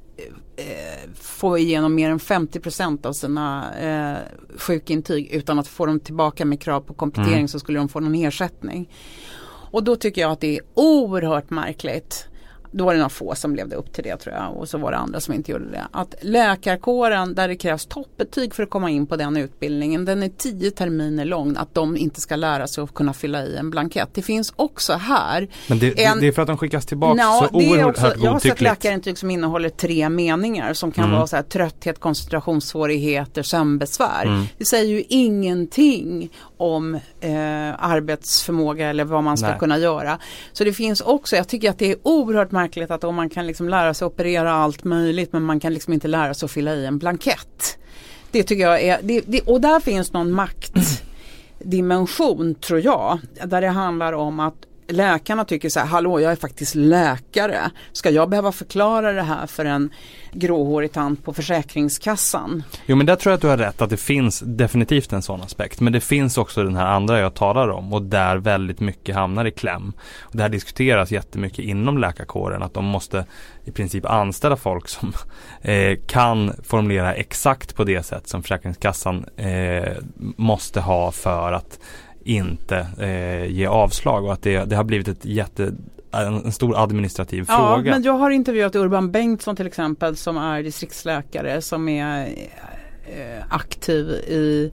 [0.56, 4.18] eh, få igenom mer än 50% av sina eh,
[4.56, 7.48] sjukintyg utan att få dem tillbaka med krav på komplettering mm.
[7.48, 8.90] så skulle de få någon ersättning.
[9.70, 12.28] Och då tycker jag att det är oerhört märkligt
[12.76, 14.90] då var det några få som levde upp till det tror jag och så var
[14.90, 15.86] det andra som inte gjorde det.
[15.90, 20.28] Att läkarkåren där det krävs toppbetyg för att komma in på den utbildningen den är
[20.28, 24.08] tio terminer lång att de inte ska lära sig att kunna fylla i en blankett.
[24.12, 25.48] Det finns också här.
[25.68, 28.24] Men det, en, det är för att de skickas tillbaka no, så oerhört godtyckligt.
[28.24, 31.16] Jag har sett läkarintyg som innehåller tre meningar som kan mm.
[31.16, 34.24] vara så här, trötthet, koncentrationssvårigheter, sömnbesvär.
[34.24, 34.44] Mm.
[34.58, 37.30] Det säger ju ingenting om eh,
[37.78, 39.58] arbetsförmåga eller vad man ska Nej.
[39.58, 40.18] kunna göra.
[40.52, 43.46] Så det finns också, jag tycker att det är oerhört märkligt att om man kan
[43.46, 46.74] liksom lära sig operera allt möjligt men man kan liksom inte lära sig att fylla
[46.74, 47.78] i en blankett.
[48.30, 53.18] Det tycker jag är, det, det, och där finns någon maktdimension tror jag.
[53.44, 57.70] Där det handlar om att läkarna tycker så här, hallå jag är faktiskt läkare.
[57.92, 59.90] Ska jag behöva förklara det här för en
[60.32, 62.62] gråhårig tant på Försäkringskassan?
[62.86, 65.42] Jo men där tror jag att du har rätt att det finns definitivt en sån
[65.42, 65.80] aspekt.
[65.80, 69.44] Men det finns också den här andra jag talar om och där väldigt mycket hamnar
[69.44, 69.92] i kläm.
[70.20, 73.26] Och det här diskuteras jättemycket inom läkarkåren att de måste
[73.64, 75.12] i princip anställa folk som
[75.62, 79.92] eh, kan formulera exakt på det sätt som Försäkringskassan eh,
[80.36, 81.78] måste ha för att
[82.24, 85.72] inte eh, ge avslag och att det, det har blivit ett jätte
[86.10, 87.90] en, stor administrativ ja, fråga.
[87.90, 92.26] Men jag har intervjuat Urban Bengtsson till exempel som är distriktsläkare som är
[93.06, 94.72] eh, aktiv i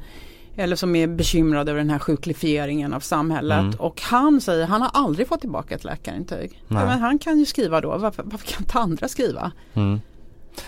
[0.55, 3.59] eller som är bekymrad över den här sjuklifieringen av samhället.
[3.59, 3.75] Mm.
[3.79, 6.63] Och han säger han har aldrig fått tillbaka ett läkarintyg.
[6.67, 9.51] Ja, men han kan ju skriva då, varför, varför kan inte andra skriva?
[9.73, 10.01] Mm.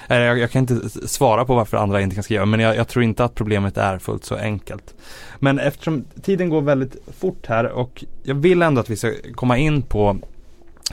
[0.08, 2.88] Eh, jag, jag, kan inte svara på varför andra inte kan skriva men jag, jag,
[2.88, 4.96] tror inte att problemet är fullt så enkelt.
[5.40, 9.58] Men eftersom tiden går väldigt fort här och jag vill ändå att vi ska komma
[9.58, 10.18] in på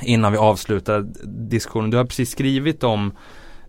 [0.02, 1.90] innan vi avslutar diskussionen.
[1.90, 3.12] Du har precis skrivit om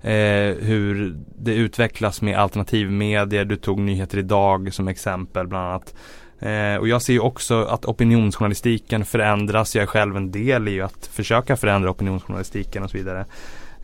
[0.01, 3.45] eh, hur det utvecklas med alternativmedier.
[3.45, 5.93] Du tog Nyheter Idag som exempel bland annat.
[6.39, 9.75] Eh, och jag ser ju också att opinionsjournalistiken förändras.
[9.75, 13.25] Jag är själv en del i att försöka förändra opinionsjournalistiken och så vidare.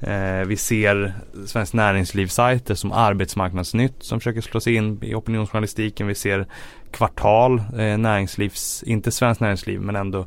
[0.02, 1.14] Eh, vi ser
[1.46, 6.08] Svenskt Näringslivssajter som Arbetsmarknadsnytt som försöker slå sig in i opinionsjournalistiken.
[6.08, 6.46] Vi ser
[6.92, 10.26] Kvartal, eh, näringslivs, inte Svenskt Näringsliv men ändå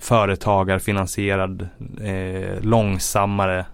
[0.00, 1.68] företagarfinansierad,
[2.00, 3.66] eh, långsammare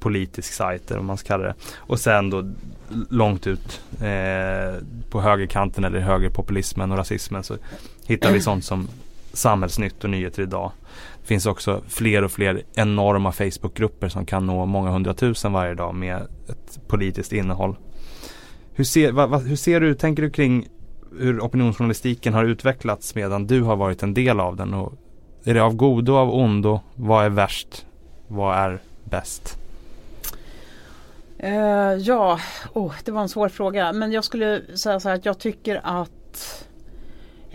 [0.00, 1.54] politisk sajt eller vad man ska kalla det.
[1.76, 2.50] Och sen då
[3.08, 7.56] långt ut eh, på högerkanten eller högerpopulismen och rasismen så
[8.06, 8.88] hittar vi sånt som
[9.32, 10.72] Samhällsnytt och Nyheter Idag.
[11.22, 15.94] Det finns också fler och fler enorma Facebookgrupper som kan nå många hundratusen varje dag
[15.94, 16.16] med
[16.48, 17.76] ett politiskt innehåll.
[18.74, 20.68] Hur ser, va, va, hur ser du, tänker du kring
[21.18, 24.74] hur opinionsjournalistiken har utvecklats medan du har varit en del av den?
[24.74, 24.92] Och
[25.44, 26.80] är det av godo, av ondo?
[26.94, 27.86] Vad är värst?
[28.28, 29.58] Vad är bäst?
[31.44, 31.50] Uh,
[31.98, 32.40] ja,
[32.72, 33.92] oh, det var en svår fråga.
[33.92, 36.66] Men jag skulle säga så här att jag tycker att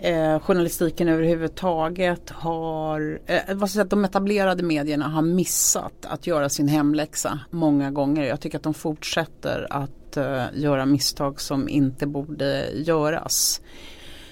[0.00, 6.26] eh, journalistiken överhuvudtaget har, eh, vad ska jag säga, de etablerade medierna har missat att
[6.26, 8.24] göra sin hemläxa många gånger.
[8.24, 13.60] Jag tycker att de fortsätter att eh, göra misstag som inte borde göras.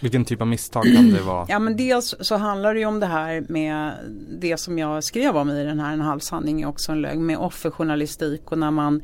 [0.01, 1.47] Vilken typ av misstag kan det vara?
[1.49, 3.93] Ja men dels så handlar det ju om det här med
[4.41, 7.27] det som jag skrev om i den här En halv sanning är också en lögn
[7.27, 9.03] med offerjournalistik och när man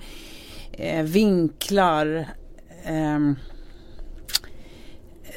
[0.72, 2.28] eh, vinklar
[2.84, 3.18] eh,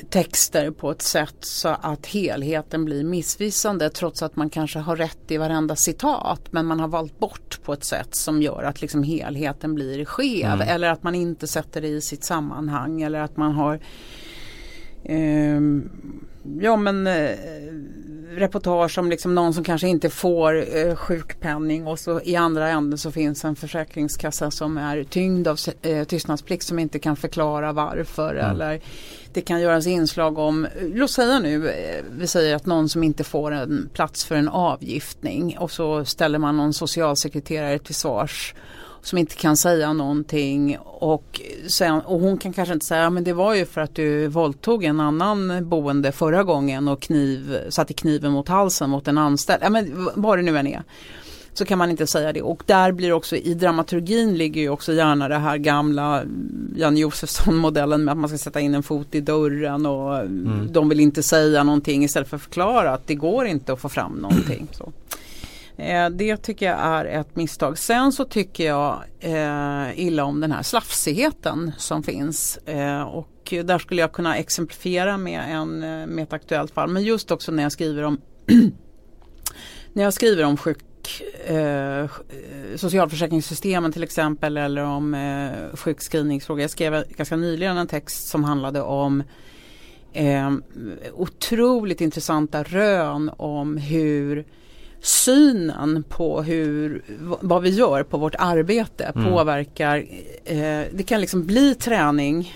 [0.09, 5.31] texter på ett sätt så att helheten blir missvisande trots att man kanske har rätt
[5.31, 9.03] i varenda citat men man har valt bort på ett sätt som gör att liksom
[9.03, 10.67] helheten blir skev mm.
[10.69, 13.79] eller att man inte sätter det i sitt sammanhang eller att man har
[15.03, 15.59] eh,
[16.59, 17.37] ja men eh,
[18.35, 22.97] reportage om liksom någon som kanske inte får eh, sjukpenning och så i andra änden
[22.97, 28.35] så finns en försäkringskassa som är tyngd av eh, tystnadsplikt som inte kan förklara varför
[28.35, 28.51] mm.
[28.51, 28.81] eller
[29.33, 33.23] det kan göras inslag om, låt säga nu, eh, vi säger att någon som inte
[33.23, 38.55] får en plats för en avgiftning och så ställer man någon socialsekreterare till svars
[39.05, 43.33] som inte kan säga någonting och, sen, och hon kan kanske inte säga men det
[43.33, 48.31] var ju för att du våldtog en annan boende förra gången och kniv, satte kniven
[48.31, 49.63] mot halsen mot en anställd.
[49.63, 50.83] Ja, men vad det nu än är
[51.53, 52.41] så kan man inte säga det.
[52.41, 56.23] Och där blir också i dramaturgin ligger ju också gärna det här gamla
[56.75, 60.67] Jan Josefsson-modellen med att man ska sätta in en fot i dörren och mm.
[60.71, 63.89] de vill inte säga någonting istället för att förklara att det går inte att få
[63.89, 64.67] fram någonting.
[64.71, 64.91] Så.
[65.77, 67.77] Eh, det tycker jag är ett misstag.
[67.77, 72.57] Sen så tycker jag eh, illa om den här slafsigheten som finns.
[72.57, 76.89] Eh, och där skulle jag kunna exemplifiera med, en, eh, med ett aktuellt fall.
[76.89, 78.21] Men just också när jag skriver om
[79.93, 82.09] när jag skriver om sjuk, eh, eh,
[82.75, 86.61] socialförsäkringssystemen till exempel eller om eh, sjukskrivningsfrågor.
[86.61, 89.23] Jag skrev ganska nyligen en text som handlade om
[90.13, 90.51] eh,
[91.13, 94.45] otroligt intressanta rön om hur
[95.05, 97.03] synen på hur,
[97.41, 99.31] vad vi gör på vårt arbete mm.
[99.31, 100.05] påverkar.
[100.45, 102.53] Eh, det kan liksom bli träning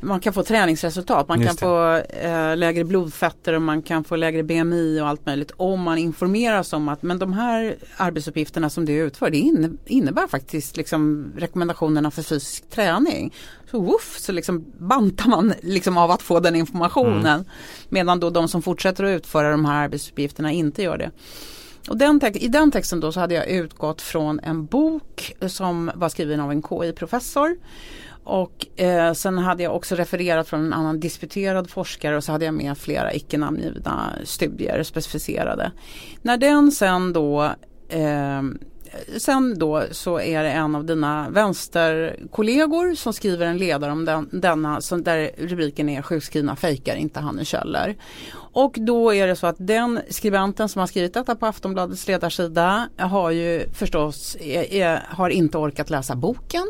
[0.00, 1.28] man kan få träningsresultat.
[1.28, 2.04] Man Just kan det.
[2.10, 5.98] få eh, lägre blodfetter och man kan få lägre BMI och allt möjligt om man
[5.98, 9.38] informeras om att men de här arbetsuppgifterna som du utför det
[9.86, 13.34] innebär faktiskt liksom rekommendationerna för fysisk träning.
[13.70, 17.26] Så woof, så liksom bantar man liksom av att få den informationen.
[17.26, 17.44] Mm.
[17.88, 21.10] Medan då de som fortsätter att utföra de här arbetsuppgifterna inte gör det.
[21.88, 26.08] Och den I den texten då så hade jag utgått från en bok som var
[26.08, 27.56] skriven av en KI-professor
[28.24, 32.44] och eh, sen hade jag också refererat från en annan disputerad forskare och så hade
[32.44, 35.72] jag med flera icke namngivna studier specificerade.
[36.22, 37.42] När den sen då
[37.88, 38.42] eh,
[39.16, 44.28] Sen då så är det en av dina vänsterkollegor som skriver en ledare om den,
[44.32, 47.96] denna som där rubriken är sjukskrivna fejkar inte Hanne Kjöller.
[48.58, 52.88] Och då är det så att den skribenten som har skrivit detta på Aftonbladets ledarsida
[52.98, 56.64] har ju förstås är, är, har inte orkat läsa boken.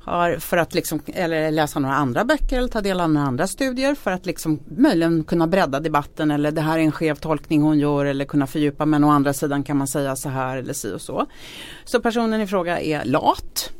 [0.00, 3.46] Har för att liksom, eller läsa några andra böcker eller ta del av några andra
[3.46, 7.62] studier för att liksom möjligen kunna bredda debatten eller det här är en skev tolkning
[7.62, 10.72] hon gör eller kunna fördjupa men å andra sidan kan man säga så här eller
[10.72, 11.26] si och så.
[11.84, 13.72] Så personen i fråga är lat.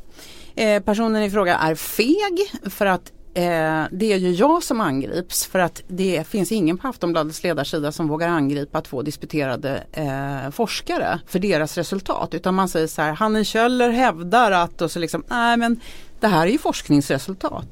[0.55, 5.45] Eh, personen i fråga är feg för att Eh, det är ju jag som angrips
[5.45, 11.19] för att det finns ingen på Aftonbladets ledarsida som vågar angripa två disputerade eh, forskare
[11.27, 12.33] för deras resultat.
[12.33, 15.79] Utan man säger så här, Hanne Kjöller hävdar att och så liksom, nej men
[16.19, 17.67] det här är ju forskningsresultat.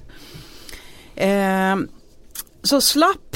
[1.15, 1.75] Eh,
[2.63, 3.35] så slapp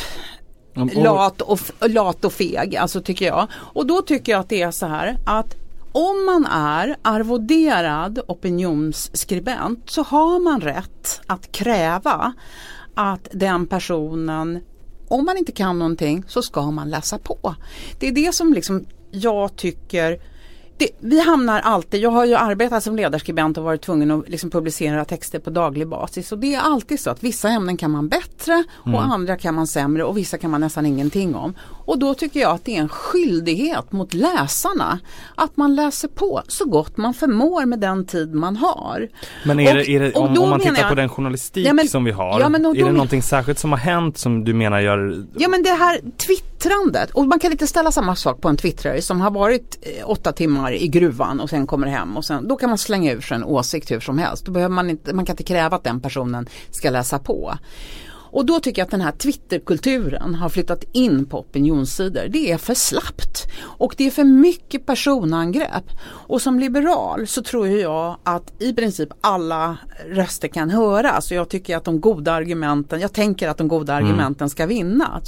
[0.96, 3.48] lat och, lat och feg, alltså tycker jag.
[3.54, 5.56] Och då tycker jag att det är så här att
[5.96, 12.34] om man är arvoderad opinionsskribent så har man rätt att kräva
[12.96, 14.60] att den personen
[15.08, 17.56] om man inte kan någonting så ska man läsa på.
[18.00, 20.20] Det är det som liksom jag tycker
[20.78, 24.50] det, vi hamnar alltid, jag har ju arbetat som ledarskribent och varit tvungen att liksom
[24.50, 28.08] publicera texter på daglig basis och det är alltid så att vissa ämnen kan man
[28.08, 29.12] bättre och mm.
[29.12, 31.54] andra kan man sämre och vissa kan man nästan ingenting om.
[31.86, 35.00] Och då tycker jag att det är en skyldighet mot läsarna
[35.36, 39.08] att man läser på så gott man förmår med den tid man har.
[39.46, 41.74] Men är och, det, är det, om, om, man tittar jag, på den journalistik ja,
[41.74, 44.44] men, som vi har, ja, men, då, är det någonting särskilt som har hänt som
[44.44, 45.26] du menar gör?
[45.38, 49.02] Ja men det här twittrandet, och man kan inte ställa samma sak på en twittrare
[49.02, 52.56] som har varit eh, åtta timmar i gruvan och sen kommer hem och sen, då
[52.56, 54.46] kan man slänga ur sig en åsikt hur som helst.
[54.46, 57.54] Då behöver man, inte, man kan inte kräva att den personen ska läsa på.
[58.36, 62.28] Och då tycker jag att den här Twitterkulturen har flyttat in på opinionssidor.
[62.28, 65.84] Det är för slappt och det är för mycket personangrepp.
[66.06, 69.78] Och som liberal så tror jag att i princip alla
[70.10, 71.32] röster kan höras.
[71.32, 74.06] Och jag tycker att de goda argumenten, jag tänker att de goda mm.
[74.06, 75.22] argumenten ska vinna.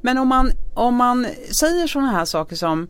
[0.00, 2.88] Men om man, om man säger sådana här saker som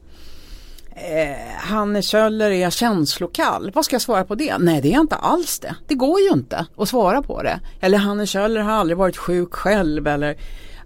[0.97, 3.71] eh, Hanne Kjöller är känslokall.
[3.75, 4.59] Vad ska jag svara på det?
[4.59, 5.75] Nej det är inte alls det.
[5.89, 7.61] Det går ju inte att svara på det.
[7.81, 10.37] Eller Hanne Kjöller har aldrig varit sjuk själv eller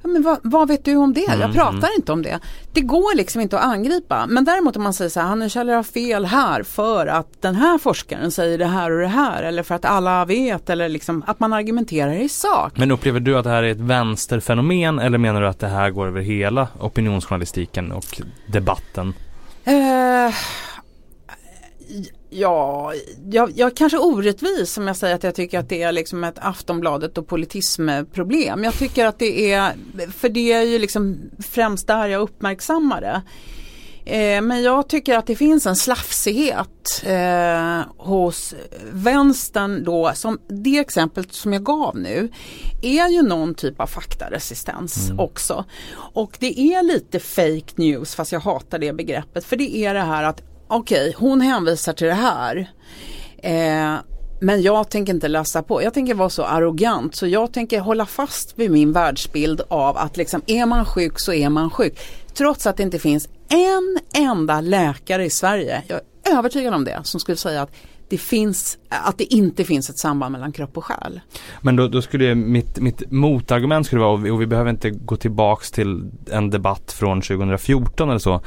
[0.07, 1.21] men vad, vad, vet du om det?
[1.21, 1.91] Jag mm, pratar mm.
[1.97, 2.39] inte om det.
[2.73, 4.27] Det går liksom inte att angripa.
[4.27, 7.55] Men däremot om man säger så här, Hanne Kjöller har fel här för att den
[7.55, 9.43] här forskaren säger det här och det här.
[9.43, 12.73] Eller för att alla vet eller liksom att man argumenterar i sak.
[12.77, 15.91] Men upplever du att det här är ett vänsterfenomen eller menar du att det här
[15.91, 19.15] går över hela opinionsjournalistiken och debatten?
[19.69, 20.35] Uh,
[22.31, 22.93] ja,
[23.31, 26.39] jag, jag kanske orättvis som jag säger att jag tycker att det är liksom ett
[26.39, 28.64] Aftonbladet och politismproblem.
[28.64, 29.73] Jag tycker att det är,
[30.12, 33.23] för det är ju liksom främst där jag uppmärksammar det.
[34.07, 38.55] Eh, men jag tycker att det finns en slafsighet eh, hos
[38.93, 42.33] vänstern då, som det exemplet som jag gav nu
[42.83, 45.21] är ju någon typ av faktaresistens mm.
[45.21, 45.65] också.
[45.97, 50.01] Och det är lite fake news fast jag hatar det begreppet för det är det
[50.01, 52.71] här att okej, okay, hon hänvisar till det här.
[53.39, 53.95] Eh,
[54.41, 55.83] men jag tänker inte läsa på.
[55.83, 60.17] Jag tänker vara så arrogant så jag tänker hålla fast vid min världsbild av att
[60.17, 61.99] liksom är man sjuk så är man sjuk.
[62.37, 67.01] Trots att det inte finns en enda läkare i Sverige, jag är övertygad om det,
[67.03, 67.72] som skulle säga att
[68.09, 71.20] det finns, att det inte finns ett samband mellan kropp och själ.
[71.61, 74.91] Men då, då skulle mitt, mitt motargument skulle vara, och vi, och vi behöver inte
[74.91, 78.41] gå tillbaks till en debatt från 2014 eller så.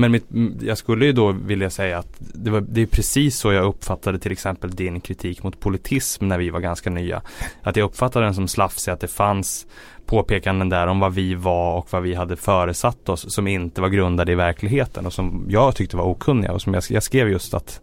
[0.00, 0.26] Men mitt,
[0.62, 4.18] jag skulle ju då vilja säga att det, var, det är precis så jag uppfattade
[4.18, 7.22] till exempel din kritik mot politism när vi var ganska nya.
[7.62, 9.66] Att jag uppfattade den som slafsig, att det fanns
[10.06, 13.88] påpekanden där om vad vi var och vad vi hade föresatt oss som inte var
[13.88, 17.54] grundade i verkligheten och som jag tyckte var okunniga och som jag, jag skrev just
[17.54, 17.80] att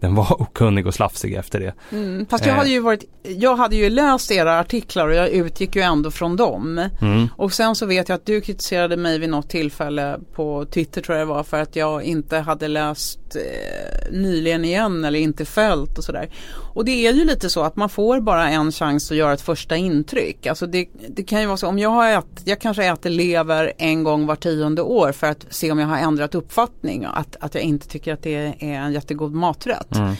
[0.00, 1.74] den var okunnig och slafsig efter det.
[1.92, 5.76] Mm, fast jag hade ju varit, jag hade ju läst era artiklar och jag utgick
[5.76, 6.88] ju ändå från dem.
[7.00, 7.28] Mm.
[7.36, 11.18] Och sen så vet jag att du kritiserade mig vid något tillfälle på Twitter tror
[11.18, 15.98] jag det var för att jag inte hade läst eh, nyligen igen eller inte följt
[15.98, 16.28] och sådär.
[16.74, 19.40] Och det är ju lite så att man får bara en chans att göra ett
[19.40, 20.46] första intryck.
[20.46, 23.72] Alltså det, det kan ju vara så om jag har ätit, jag kanske äter lever
[23.78, 27.04] en gång var tionde år för att se om jag har ändrat uppfattning.
[27.04, 29.96] Att, att jag inte tycker att det är en jättegod maträtt.
[29.96, 30.14] Mm.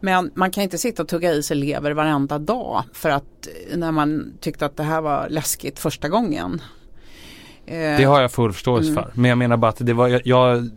[0.00, 3.92] Men man kan inte sitta och tugga i sig lever varenda dag för att när
[3.92, 6.62] man tyckte att det här var läskigt första gången.
[7.66, 9.02] Det har jag full förståelse mm.
[9.02, 9.12] för.
[9.14, 10.70] Men jag menar bara att det var, jag, jag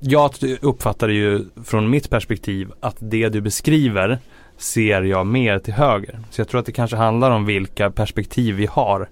[0.00, 0.30] jag
[0.60, 4.18] uppfattar ju från mitt perspektiv att det du beskriver
[4.56, 6.20] ser jag mer till höger.
[6.30, 9.08] Så jag tror att det kanske handlar om vilka perspektiv vi har.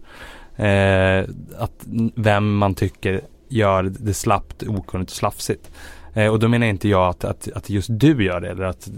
[0.57, 1.25] Eh,
[1.59, 5.71] att vem man tycker gör det slappt, okunnigt och slafsigt.
[6.15, 8.91] Eh, och då menar inte jag att, att, att just du gör det eller att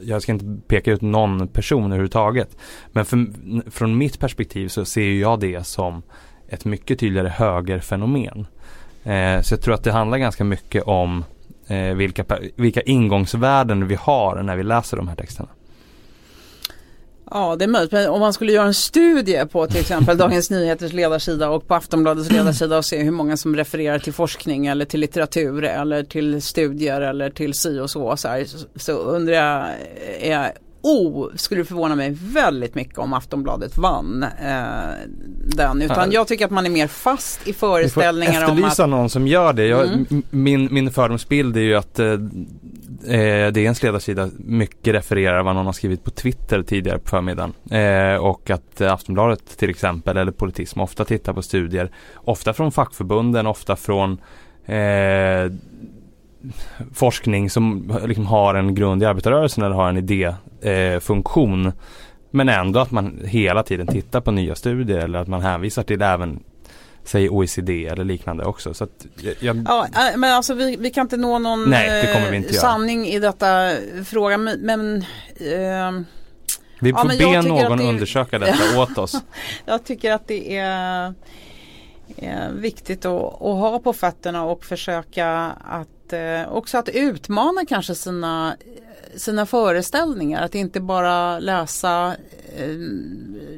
[0.00, 2.56] jag ska inte peka ut någon person överhuvudtaget.
[2.92, 3.26] Men för,
[3.70, 6.02] från mitt perspektiv så ser jag det som
[6.48, 8.46] ett mycket tydligare högerfenomen.
[9.08, 11.24] Eh, så jag tror att det handlar ganska mycket om
[11.66, 12.24] eh, vilka,
[12.56, 15.48] vilka ingångsvärden vi har när vi läser de här texterna.
[17.30, 20.50] Ja det är möjligt, men om man skulle göra en studie på till exempel Dagens
[20.50, 24.84] Nyheters ledarsida och på Aftonbladets ledarsida och se hur många som refererar till forskning eller
[24.84, 28.16] till litteratur eller till studier eller till si och så.
[28.16, 28.46] Så, här,
[28.76, 29.66] så undrar jag,
[30.20, 30.52] är
[30.88, 34.58] oh, skulle förvåna mig väldigt mycket om Aftonbladet vann eh,
[35.44, 35.82] den.
[35.82, 38.50] Utan jag tycker att man är mer fast i föreställningar om att...
[38.50, 39.66] efterlysa någon som gör det.
[39.66, 40.22] Jag, mm.
[40.30, 42.12] Min, min fördomsbild är ju att eh,
[43.06, 47.52] eh DNs ledarsida mycket refererar vad någon har skrivit på Twitter tidigare på förmiddagen.
[47.70, 51.90] Eh, och att Aftonbladet till exempel, eller Politism, ofta tittar på studier.
[52.14, 54.20] Ofta från fackförbunden, ofta från
[54.66, 55.52] eh,
[56.92, 60.47] forskning som liksom har en grund i arbetarrörelsen eller har en idéfunktion.
[60.60, 61.00] Eh,
[62.30, 66.02] men ändå att man hela tiden tittar på nya studier eller att man hänvisar till
[66.02, 66.40] även
[67.08, 68.74] Säg OECD eller liknande också.
[68.74, 68.86] Så
[69.40, 69.64] jag...
[69.68, 73.72] Ja äh, men alltså vi, vi kan inte nå någon Nej, inte sanning i detta
[74.04, 74.96] fråga men, men
[75.36, 76.04] eh...
[76.80, 77.84] Vi får ja, be någon det...
[77.84, 79.16] undersöka detta åt oss.
[79.64, 81.14] jag tycker att det är,
[82.16, 85.28] är viktigt att, att, ha på fötterna och försöka
[85.64, 88.56] att eh, också att utmana kanske sina,
[89.18, 90.42] sina föreställningar.
[90.42, 92.16] Att inte bara läsa
[92.56, 92.68] eh,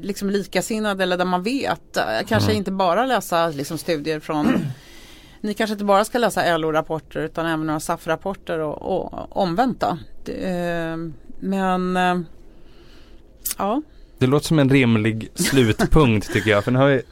[0.01, 1.99] liksom likasinnade eller där man vet.
[2.28, 2.57] Kanske mm.
[2.57, 4.65] inte bara läsa liksom, studier från
[5.41, 9.82] Ni kanske inte bara ska läsa LO-rapporter utan även några SAF-rapporter och, och omvänt.
[9.82, 10.97] Eh,
[11.41, 12.20] men eh,
[13.59, 13.82] ja
[14.19, 16.65] Det låter som en rimlig slutpunkt tycker jag.
[16.65, 17.03] För nu har vi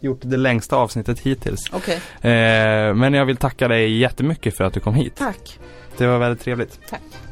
[0.00, 1.64] gjort det längsta avsnittet hittills.
[1.72, 5.16] Okej, Eh, men jag vill tacka dig jättemycket för att du kom hit.
[5.16, 5.58] tack.
[5.96, 6.80] Det var väldigt trevligt.
[6.88, 7.23] Tack.